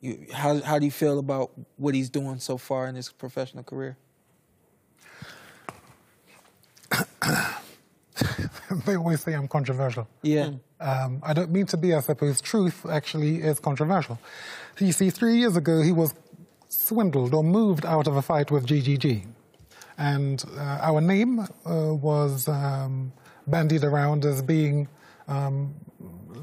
[0.00, 3.62] You, how how do you feel about what he's doing so far in his professional
[3.62, 3.96] career?
[8.86, 10.08] they always say I'm controversial.
[10.22, 10.50] Yeah.
[10.80, 12.40] Um, I don't mean to be, I suppose.
[12.40, 14.18] Truth actually is controversial.
[14.78, 16.14] You see, three years ago, he was
[16.94, 19.06] swindled or moved out of a fight with GGG.
[20.12, 21.46] And uh, our name uh,
[22.08, 23.12] was um,
[23.46, 24.76] bandied around as being
[25.36, 25.56] um,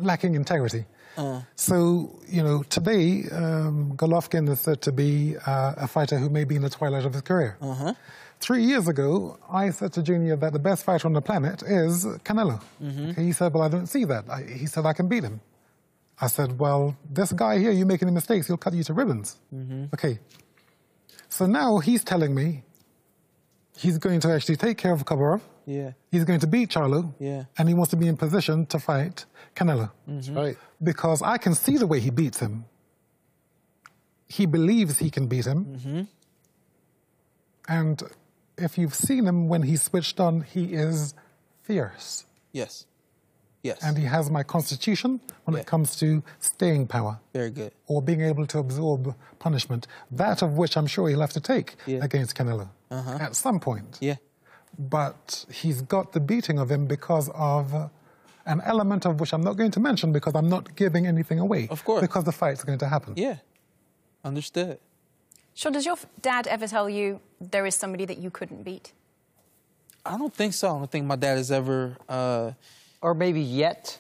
[0.10, 0.84] lacking integrity.
[1.18, 1.78] Uh, So,
[2.36, 3.06] you know, today,
[3.42, 5.12] um, Golovkin is said to be
[5.52, 7.52] uh, a fighter who may be in the twilight of his career.
[7.62, 7.94] uh-huh.
[8.40, 9.10] Three years ago,
[9.64, 12.58] I said to Junior that the best fighter on the planet is Canelo.
[13.12, 14.24] Okay, he said, Well, I don't see that.
[14.38, 15.38] I, he said, I can beat him.
[16.20, 19.38] I said, Well, this guy here, you're making mistakes, he'll cut you to ribbons.
[19.94, 20.20] Okay.
[21.30, 22.64] So now he's telling me
[23.78, 25.92] he's going to actually take care of Kabarov, Yeah.
[26.12, 27.44] he's going to beat Charlo, Yeah.
[27.58, 29.92] and he wants to be in position to fight Canelo.
[30.08, 30.58] That's right.
[30.82, 32.66] Because I can see the way he beats him.
[34.28, 35.66] He believes he can beat him.
[35.66, 36.02] Mm-hmm.
[37.68, 38.02] And
[38.58, 41.14] if you've seen him when he's switched on, he is
[41.62, 42.26] fierce.
[42.52, 42.86] Yes.
[43.70, 43.80] Yes.
[43.86, 45.12] And he has my constitution
[45.46, 45.62] when Yeah.
[45.64, 46.08] it comes to
[46.52, 47.72] staying power Very good.
[47.92, 49.02] or being able to absorb
[49.40, 49.88] punishment,
[50.22, 52.04] that of which I'm sure he'll have to take Yeah.
[52.08, 53.18] against Canelo Uh-huh.
[53.26, 53.92] at some point.
[54.10, 54.18] Yeah.
[54.98, 57.90] But he's got the beating of him because of uh,
[58.54, 61.68] an element of which I'm not going to mention because I'm not giving anything away.
[61.70, 62.02] Of course.
[62.02, 63.14] Because the fight's going to happen.
[63.18, 63.38] Yeah.
[64.24, 64.78] Understood.
[65.54, 67.20] Sean, does your dad ever tell you
[67.54, 68.94] there is somebody that you couldn't beat?
[70.06, 70.68] I don't think so.
[70.76, 71.80] I don't think my dad has ever.
[72.08, 72.52] Uh,
[73.02, 74.00] Or maybe yet.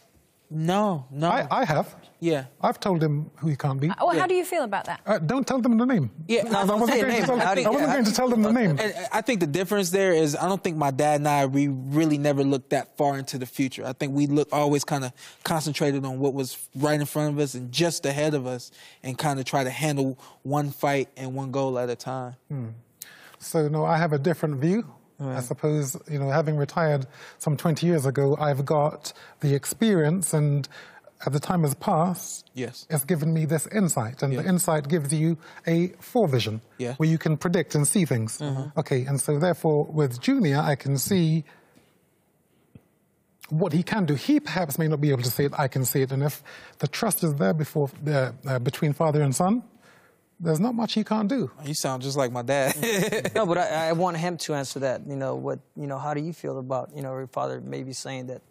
[0.49, 1.29] no, no.
[1.29, 1.93] I, I have.
[2.19, 2.45] yeah.
[2.61, 3.91] I've told him who he can't beat.
[3.99, 4.21] Oh, Yeah.
[4.21, 5.01] how do you feel about that?
[5.05, 6.09] Uh, don't tell them the name.
[6.27, 7.21] Yeah, I wasn't, going, name.
[7.21, 8.79] to tell, I I wasn't I going to tell them the name.
[9.11, 12.17] I think the difference there is I don't think my dad and I we really
[12.17, 13.85] never looked that far into the future.
[13.85, 15.11] I think we look always kind of
[15.43, 18.71] concentrated on what was right in front of us and just ahead of us,
[19.03, 22.35] and kind of try to handle one fight and one goal at a time.
[23.39, 24.85] So no, I have a different view.
[25.19, 27.07] I suppose you know, having retired
[27.39, 30.67] some 20 years ago, I've got the experience, and
[31.25, 32.85] as the time has passed, Yes.
[32.89, 34.43] it's given me this insight, and Yeah.
[34.43, 36.93] the insight gives you a forevision, Yeah.
[36.97, 38.39] where you can predict and see things.
[38.77, 41.43] Okay, and so therefore, with Junior, I can see
[43.49, 44.13] what he can do.
[44.15, 45.53] He perhaps may not be able to see it.
[45.57, 46.43] I can see it, and if
[46.79, 49.63] the trust is there before uh, uh, between father and son,
[50.39, 51.49] there's not much he can't do.
[51.65, 52.75] You sound just like my dad.
[53.35, 55.01] No, but I, I want him to answer that.
[55.07, 55.59] You know what?
[55.75, 58.41] You know how do you feel about you know your father maybe saying that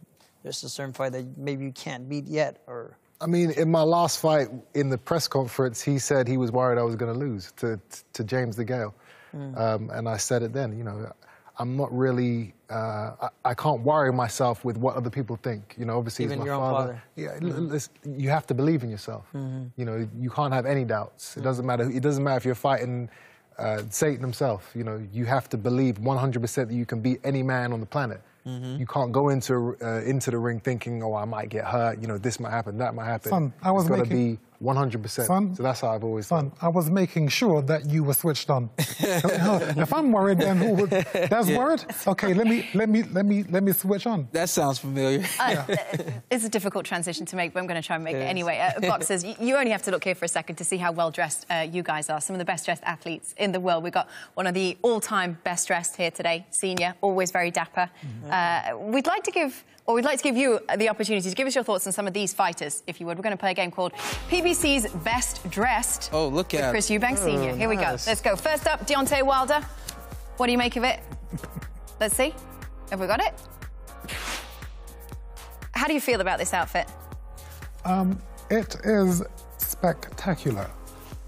[0.43, 3.83] there's a certain fight that maybe you can't beat yet, or I mean, in my
[3.83, 7.19] last fight in the press conference, he said he was worried I was going to
[7.19, 7.81] lose to
[8.13, 8.93] to James DeGale,
[9.33, 9.57] Hmm.
[9.57, 10.77] um, and I said it then.
[10.77, 11.13] You know,
[11.59, 12.55] I'm not really.
[12.69, 15.75] Uh, I, I can't worry myself with what other people think.
[15.79, 16.87] You know, obviously, Even he's my your own father.
[16.95, 17.03] father.
[17.17, 19.25] Yeah, l- listen, you have to believe in yourself.
[19.33, 21.37] You know, you can't have any doubts.
[21.37, 21.89] It doesn't matter.
[21.91, 23.09] It doesn't matter if you're fighting
[23.59, 24.71] uh, Satan himself.
[24.75, 27.87] You know, you have to believe 100% that you can beat any man on the
[27.87, 28.21] planet.
[28.47, 28.77] Mm-hmm.
[28.81, 32.01] You can't go into uh, into the ring thinking, "Oh, I might get hurt.
[32.01, 34.35] You know, this might happen, that might happen." Son, I was it's got to making-
[34.37, 35.09] be 100%.
[35.27, 35.55] Son?
[35.55, 36.27] so that's how I've always.
[36.27, 38.71] Son, I was making sure that you were switched on.
[38.79, 40.91] if I'm worried, then who would?
[40.91, 41.59] That's Yeah.
[41.59, 41.85] worried.
[42.07, 44.29] Okay, let me let me let me let me switch on.
[44.33, 45.25] That sounds familiar.
[45.39, 45.65] Uh,
[46.31, 48.23] it's a difficult transition to make, but I'm going to try and make it, It
[48.25, 48.29] is.
[48.31, 48.59] anyway.
[48.77, 50.93] Uh, boxers, you, you only have to look here for a second to see how
[50.93, 52.21] well dressed uh, you guys are.
[52.21, 53.85] Some of the best dressed athletes in the world.
[53.85, 57.91] We've got one of the all time best dressed here today, senior, always very dapper.
[58.31, 59.65] Uh, we'd like to give.
[59.87, 62.09] Or we'd like to give you the opportunity to give us your thoughts on some
[62.09, 63.17] of these fighters, if you would.
[63.17, 63.93] We're going to play a game called
[64.29, 66.11] PBC's Best Dressed.
[66.13, 67.01] Oh, look with at Chris it.
[67.01, 67.51] Eubank Sr.
[67.53, 67.97] Oh, Here we go.
[68.07, 68.35] Let's go.
[68.35, 69.61] First up, Deontay Wilder.
[70.39, 71.01] What do you make of it?
[72.01, 72.35] Let's see.
[72.91, 73.33] Have we got it?
[75.73, 76.89] How do you feel about this outfit?
[77.85, 78.21] Um,
[78.51, 79.23] it is
[79.59, 80.69] spectacular.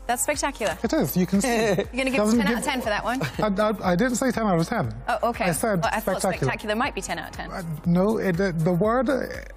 [0.08, 0.76] That's spectacular.
[0.82, 1.16] It is.
[1.16, 1.48] You can see.
[1.48, 3.20] You're going to give us Doesn't 10 out of 10 for that one?
[3.22, 4.94] I, I, I didn't say 10 out of 10.
[5.06, 5.44] Oh, okay.
[5.44, 6.34] I said Well, I thought spectacular.
[6.52, 7.66] spectacular might be 10 out of 10.
[7.86, 9.08] No, it, uh, the word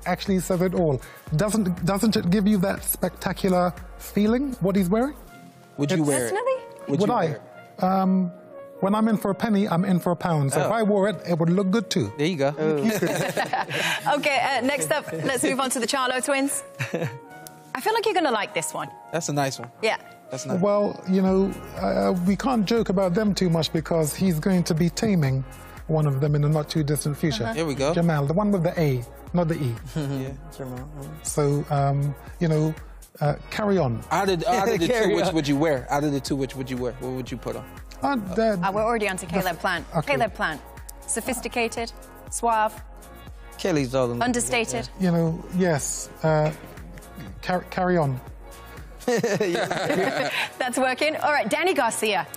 [0.06, 1.02] actually says it all.
[1.38, 4.52] Doesn't doesn't it give you that spectacular feeling?
[4.60, 5.16] What he's wearing?
[5.78, 6.32] Would you wear it?
[6.32, 6.58] Personally?
[6.90, 7.26] Would Would you I?
[7.26, 7.36] wear
[7.80, 7.84] it?
[7.84, 8.32] Um,
[8.82, 10.52] when I'm in for a penny, I'm in for a pound.
[10.52, 10.72] So if Oh.
[10.72, 12.12] I wore it, it would look good too.
[12.18, 12.50] There you go.
[14.18, 16.64] Okay, uh, next up, let's move on to the Charlo twins.
[17.74, 18.90] I feel like you're going to like this one.
[19.14, 19.72] That's a nice one.
[19.82, 19.98] Yeah.
[20.32, 20.60] That's nice.
[20.62, 24.74] Well, you know, uh, we can't joke about them too much because he's going to
[24.74, 25.44] be taming
[25.88, 27.44] one of them in the not too distant future.
[27.44, 27.54] Uh-huh.
[27.54, 27.94] Here we go.
[27.94, 29.04] Jermall, the one with the A,
[29.34, 29.76] not the E.
[29.96, 30.30] yeah.
[30.54, 30.88] Jermall.
[31.24, 32.74] So, um, you know,
[33.20, 34.02] uh, carry on.
[34.10, 35.86] Out of, out of the Carry two, which would you wear?
[35.92, 36.94] Out of the two, which would you wear?
[36.94, 37.66] What would you put on?
[38.02, 39.86] Uh, the- Uh, we're already on to Caleb Plant.
[39.98, 40.14] okay.
[40.14, 40.62] Caleb Plant.
[41.08, 41.92] Sophisticated,
[42.30, 42.74] suave,
[43.58, 44.88] Kelly's all in understated.
[45.00, 46.52] you know, yes, uh,
[47.42, 48.20] car- carry on.
[50.58, 51.16] That's working.
[51.18, 52.28] All right, Danny Garcia.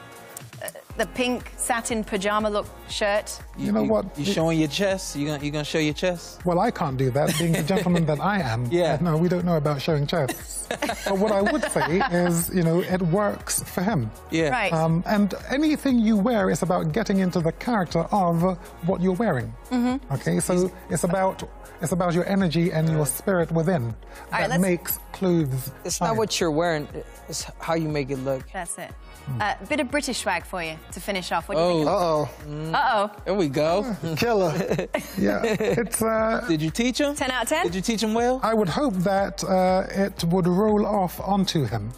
[0.63, 3.39] Uh, the pink satin pajama look shirt.
[3.59, 4.07] You know what?
[4.17, 5.17] You're showing your chest?
[5.17, 6.45] You're gonna you gonna show your chest?
[6.47, 8.67] Well, I can't do that, being the gentleman that I am.
[8.71, 8.99] Yeah.
[9.01, 10.67] No, we don't know about showing chests.
[11.07, 14.11] but what I would say is, you know, it works for him.
[14.31, 14.49] Yeah.
[14.51, 14.73] Right.
[14.73, 18.43] Um, and anything you wear is about getting into the character of
[18.87, 19.53] what you're wearing.
[19.71, 20.13] Mm-hmm.
[20.15, 21.43] Okay, so it's about
[21.85, 23.85] it's about your energy and your spirit within
[24.33, 25.71] right, that let's- makes clothes.
[25.85, 26.09] It's shine.
[26.09, 26.89] not what you're wearing,
[27.29, 28.43] it's how you make it look.
[28.53, 28.91] That's it.
[29.27, 29.41] Hmm.
[29.41, 31.49] A bit of British swag for you to finish off.
[31.49, 32.75] What do you Oh, think?
[32.75, 32.79] Uh-oh.
[32.79, 33.23] Uh oh.
[33.25, 33.97] there we go.
[34.17, 34.53] Killer.
[35.19, 36.03] Yeah, it's.
[36.03, 37.15] Uh, Did you teach him?
[37.15, 37.67] 10 out of 10?
[37.67, 38.41] Did you teach him well?
[38.43, 41.91] I would hope that uh, it would roll off onto him.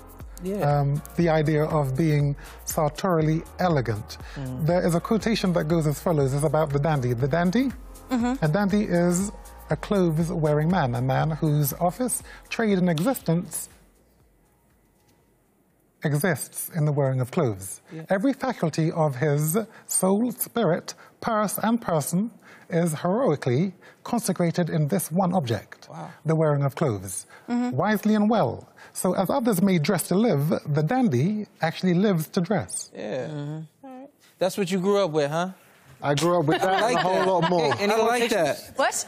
[0.44, 0.58] Yeah.
[0.80, 4.18] Um, the idea of being sartorially elegant.
[4.34, 4.66] Mm.
[4.66, 7.12] There is a quotation that goes as follows: "It's about the dandy.
[7.14, 7.72] The dandy,
[8.10, 8.44] Mm-hmm.
[8.44, 9.32] a dandy is
[9.70, 13.68] a clothes-wearing man, a man whose office, trade, and existence
[16.04, 17.80] exists in the wearing of clothes.
[18.08, 22.30] Every faculty of his soul, spirit, purse, and person
[22.70, 25.88] is heroically consecrated in this one object
[26.24, 27.70] the wearing of clothes, mm-hmm.
[27.76, 28.68] wisely and well.
[28.92, 32.90] So, as others may dress to live, the dandy actually lives to dress.
[32.94, 33.26] Yeah.
[33.28, 34.04] Mm-hmm.
[34.38, 35.50] That's what you grew up with, huh?
[36.02, 37.26] I grew up with that like and a whole that.
[37.26, 37.74] lot more.
[37.74, 38.72] I like that.
[38.76, 39.06] What?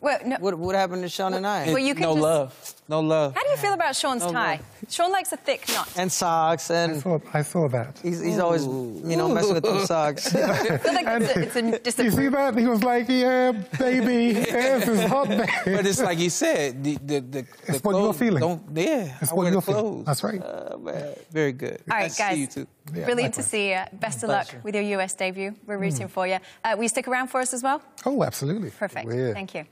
[0.00, 0.36] Well, no.
[0.40, 1.66] What, what happened to Sean and I?
[1.66, 2.74] Well, you can no just- love.
[2.90, 3.34] No love.
[3.36, 4.56] How do you feel about Sean's No, tie?
[4.56, 4.62] no.
[4.88, 5.88] Sean likes a thick knot.
[5.96, 8.00] and socks, I and saw, I saw that.
[8.02, 10.34] he's, he's always, you know, messing with those socks.
[10.34, 12.58] Like it's a, it's a, You see that?
[12.58, 16.96] He was like, "Yeah, baby, this is hot, baby." But it's like you said, the
[17.10, 17.38] the the,
[17.68, 18.40] It's the what you're clothes feeling.
[18.40, 19.82] Don't, yeah, It's I what wear you're the feeling.
[19.82, 20.06] clothes.
[20.06, 20.42] That's right.
[20.42, 21.78] Uh, man, very good.
[21.88, 22.54] All right, nice to see you guys.
[22.56, 22.66] too.
[22.92, 23.80] Yeah, Brilliant to see you.
[23.92, 25.54] Best of luck with your US debut.
[25.66, 26.38] We're rooting for you.
[26.64, 27.80] Uh, will you stick around for us as well?
[28.04, 28.70] Oh, absolutely.
[28.70, 29.08] Perfect.
[29.38, 29.64] Thank you.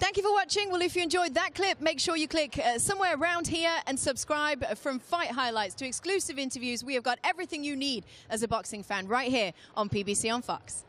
[0.00, 0.70] Thank you for watching.
[0.70, 4.00] Well, if you enjoyed that clip, make sure you click uh, somewhere around here and
[4.00, 6.82] subscribe from Fight Highlights to exclusive interviews.
[6.82, 10.40] We have got everything you need as a boxing fan right here on PBC on
[10.40, 10.84] Fox.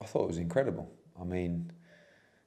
[0.00, 0.88] I thought it was incredible.
[1.20, 1.72] I mean,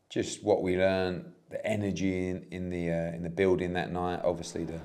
[0.09, 4.21] just what we learned, the energy in, in the uh, in the building that night.
[4.23, 4.79] Obviously, the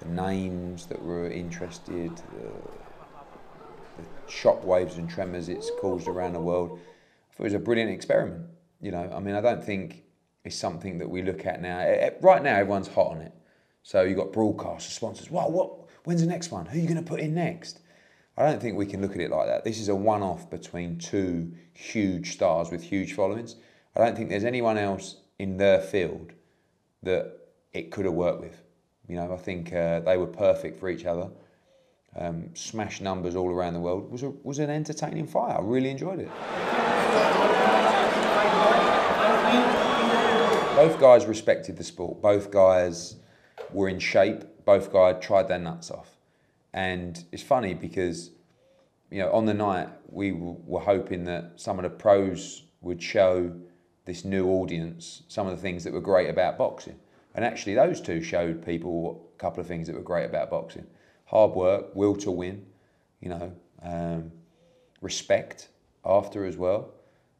[0.00, 2.48] the names that were interested, the,
[3.98, 6.80] the shock waves and tremors it's caused around the world.
[6.80, 8.46] I thought it was a brilliant experiment.
[8.80, 10.04] You know, I mean, I don't think
[10.44, 11.78] it's something that we look at now.
[11.80, 13.32] Eh, eh, Right now, everyone's hot on it.
[13.82, 15.30] So you've got broadcasters, sponsors.
[15.30, 15.52] What?
[15.52, 15.72] What?
[16.04, 16.66] When's the next one?
[16.66, 17.80] Who are you going to put in next?
[18.36, 19.62] I don't think we can look at it like that.
[19.64, 23.56] This is a one-off between two huge stars with huge followings.
[23.94, 26.32] I don't think there's anyone else in their field
[27.02, 27.38] that
[27.72, 28.62] it could have worked with.
[29.08, 31.28] You know, I think uh, they were perfect for each other.
[32.16, 34.10] Um, smash numbers all around the world.
[34.10, 35.54] Was a, was an entertaining fight.
[35.56, 36.30] I really enjoyed it.
[40.76, 42.22] Both guys respected the sport.
[42.22, 43.16] Both guys
[43.72, 44.44] were in shape.
[44.64, 46.16] Both guys tried their nuts off.
[46.72, 48.30] And it's funny because
[49.10, 53.54] you know, on the night, we were hoping that some of the pros would show
[54.06, 56.98] this new audience some of the things that were great about boxing.
[57.34, 60.86] And actually, those two showed people a couple of things that were great about boxing
[61.32, 62.64] hard work, will to win,
[63.20, 63.52] you know,
[63.82, 64.30] um,
[65.00, 65.68] respect
[66.04, 66.92] after as well.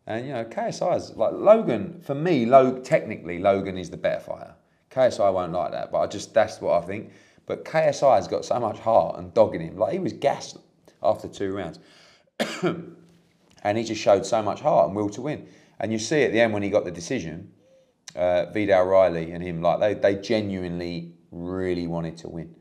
[0.06, 4.20] And, you know, KSI is like Logan, for me, Log, technically, Logan is the better
[4.20, 4.54] fighter.
[4.90, 7.12] KSI won't like that, but I just, that's what I think.
[7.46, 9.76] But KSI has got so much heart and dog in him.
[9.76, 10.58] Like, he was gassed
[11.02, 11.78] after two rounds.
[12.62, 15.46] and he just showed so much heart and will to win.
[15.78, 17.52] And you see at the end when he got the decision,
[18.14, 22.54] uh, Viddal Riley and him, like they, they genuinely really wanted to win.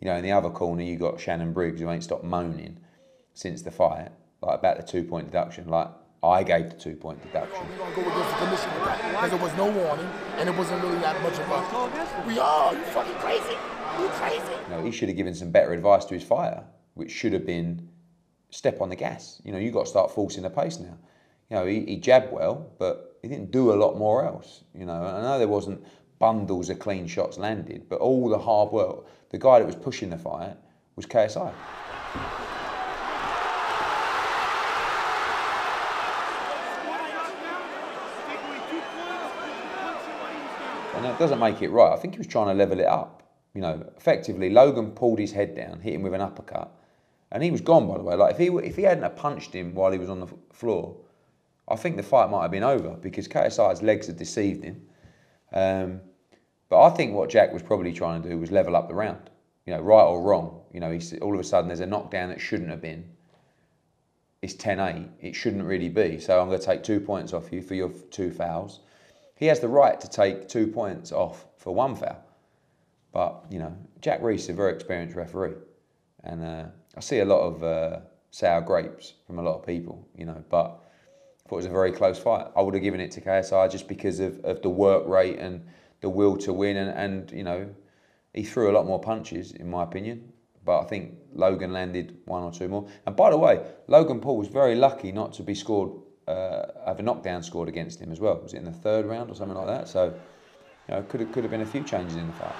[0.00, 2.78] You know, in the other corner, you got Shannon Briggs who ain't stopped moaning
[3.34, 4.10] since the fight,
[4.42, 5.68] like about the two point deduction.
[5.68, 5.88] Like
[6.22, 7.66] I gave the two point deduction.
[7.68, 8.70] We're gonna go against the commission
[9.10, 12.26] because there was no warning and it wasn't really that much of a.
[12.26, 12.72] We are.
[12.74, 13.56] You fucking crazy.
[14.00, 14.70] You crazy.
[14.70, 16.64] Know, he should have given some better advice to his fighter,
[16.94, 17.88] which should have been
[18.50, 19.40] step on the gas.
[19.44, 20.98] You know, you've got to start forcing the pace now.
[21.50, 24.64] You know, he, he jabbed well, but he didn't do a lot more else.
[24.74, 25.84] You know, I know there wasn't
[26.18, 29.06] bundles of clean shots landed, but all the hard work.
[29.30, 30.56] The guy that was pushing the fight
[30.96, 31.52] was KSI.
[40.96, 41.92] And that doesn't make it right.
[41.92, 43.22] I think he was trying to level it up.
[43.54, 46.72] You know, effectively, Logan pulled his head down, hit him with an uppercut,
[47.30, 47.86] and he was gone.
[47.86, 50.20] By the way, like if he if he hadn't punched him while he was on
[50.20, 50.96] the floor,
[51.68, 54.86] I think the fight might have been over because KSI's legs had deceived him.
[55.52, 56.00] Um,
[56.68, 59.30] but I think what Jack was probably trying to do was level up the round.
[59.66, 60.62] You know, right or wrong.
[60.72, 63.04] You know, all of a sudden there's a knockdown that shouldn't have been.
[64.42, 65.08] It's 10-8.
[65.20, 66.20] It shouldn't really be.
[66.20, 68.80] So I'm going to take two points off you for your two fouls.
[69.36, 72.22] He has the right to take two points off for one foul.
[73.12, 75.54] But, you know, Jack Reiss is a very experienced referee.
[76.24, 76.64] And uh,
[76.96, 80.42] I see a lot of uh, sour grapes from a lot of people, you know,
[80.50, 80.82] but
[81.44, 82.46] I thought it was a very close fight.
[82.56, 85.64] I would have given it to KSI just because of, of the work rate and
[86.00, 86.76] the will to win.
[86.76, 87.68] And, and, you know,
[88.32, 90.32] he threw a lot more punches, in my opinion.
[90.64, 92.88] But I think Logan landed one or two more.
[93.06, 95.92] And by the way, Logan Paul was very lucky not to be scored,
[96.28, 98.40] uh, have a knockdown scored against him as well.
[98.42, 99.88] Was it in the third round or something like that?
[99.88, 100.14] So,
[100.88, 102.54] you know, could have, could have been a few changes in the fight.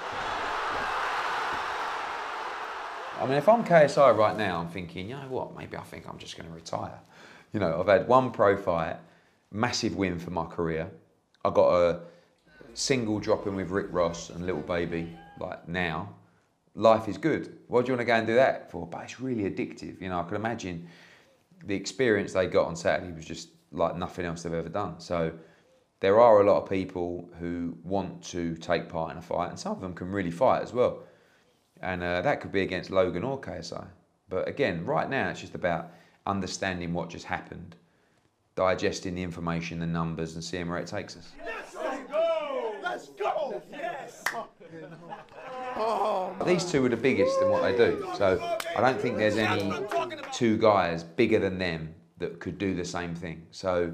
[3.19, 6.07] I mean, if I'm KSI right now, I'm thinking, you know what, maybe I think
[6.09, 7.01] I'm just going to retire.
[7.53, 8.97] You know, I've had one pro fight,
[9.51, 10.91] massive win for my career.
[11.45, 12.01] I got a
[12.75, 16.15] single drop in with Rick Ross and Little Baby, like now.
[16.75, 17.57] Life is good.
[17.69, 18.87] What do you want to go and do that for?
[18.87, 20.01] But it's really addictive.
[20.03, 20.87] You know, I can imagine
[21.65, 25.01] the experience they got on Saturday was just like nothing else they've ever done.
[25.01, 25.33] So
[26.01, 29.59] there are a lot of people who want to take part in a fight, and
[29.59, 31.03] some of them can really fight as well.
[31.81, 33.87] And uh, that could be against Logan or KSI.
[34.29, 35.91] But again, right now it's just about
[36.27, 37.77] understanding what just happened,
[38.57, 41.33] digesting the information, the numbers, and seeing where it takes us.
[41.45, 42.75] Let's go.
[42.83, 43.63] Let's go.
[43.71, 44.25] Yes.
[45.79, 48.09] Oh, These two are the biggest in what they do.
[48.17, 49.73] So I don't think there's any
[50.33, 53.47] two guys bigger than them that could do the same thing.
[53.51, 53.93] So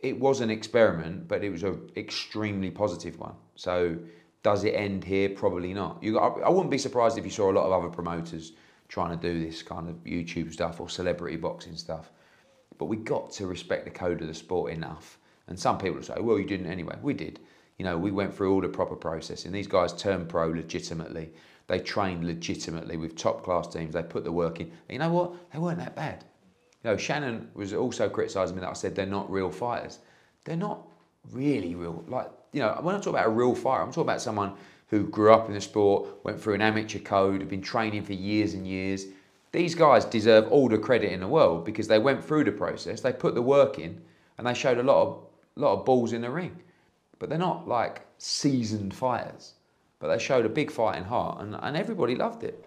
[0.00, 3.34] it was an experiment, but it was an extremely positive one.
[3.56, 3.96] So
[4.42, 5.30] does it end here?
[5.30, 6.02] Probably not.
[6.02, 8.52] You, I, wouldn't be surprised if you saw a lot of other promoters
[8.88, 12.10] trying to do this kind of YouTube stuff or celebrity boxing stuff.
[12.76, 15.18] But we got to respect the code of the sport enough.
[15.46, 16.96] And some people say, well, you didn't anyway.
[17.02, 17.40] We did.
[17.78, 19.52] You know, we went through all the proper processing.
[19.52, 21.30] These guys turned pro legitimately.
[21.66, 23.94] They trained legitimately with top class teams.
[23.94, 24.66] They put the work in.
[24.66, 25.50] And you know what?
[25.52, 26.24] They weren't that bad.
[26.84, 30.00] You know, Shannon was also criticising me that I said they're not real fighters.
[30.44, 30.86] They're not
[31.32, 32.04] really real.
[32.06, 34.52] Like, you know, when I talk about a real fighter, I'm talking about someone
[34.88, 38.12] who grew up in the sport, went through an amateur code, have been training for
[38.12, 39.06] years and years.
[39.52, 43.00] These guys deserve all the credit in the world because they went through the process,
[43.00, 44.00] they put the work in,
[44.36, 45.20] and they showed a lot of
[45.56, 46.60] lot of balls in the ring.
[47.18, 49.54] But they're not like seasoned fighters.
[50.00, 52.66] But they showed a big fighting heart, and, and everybody loved it.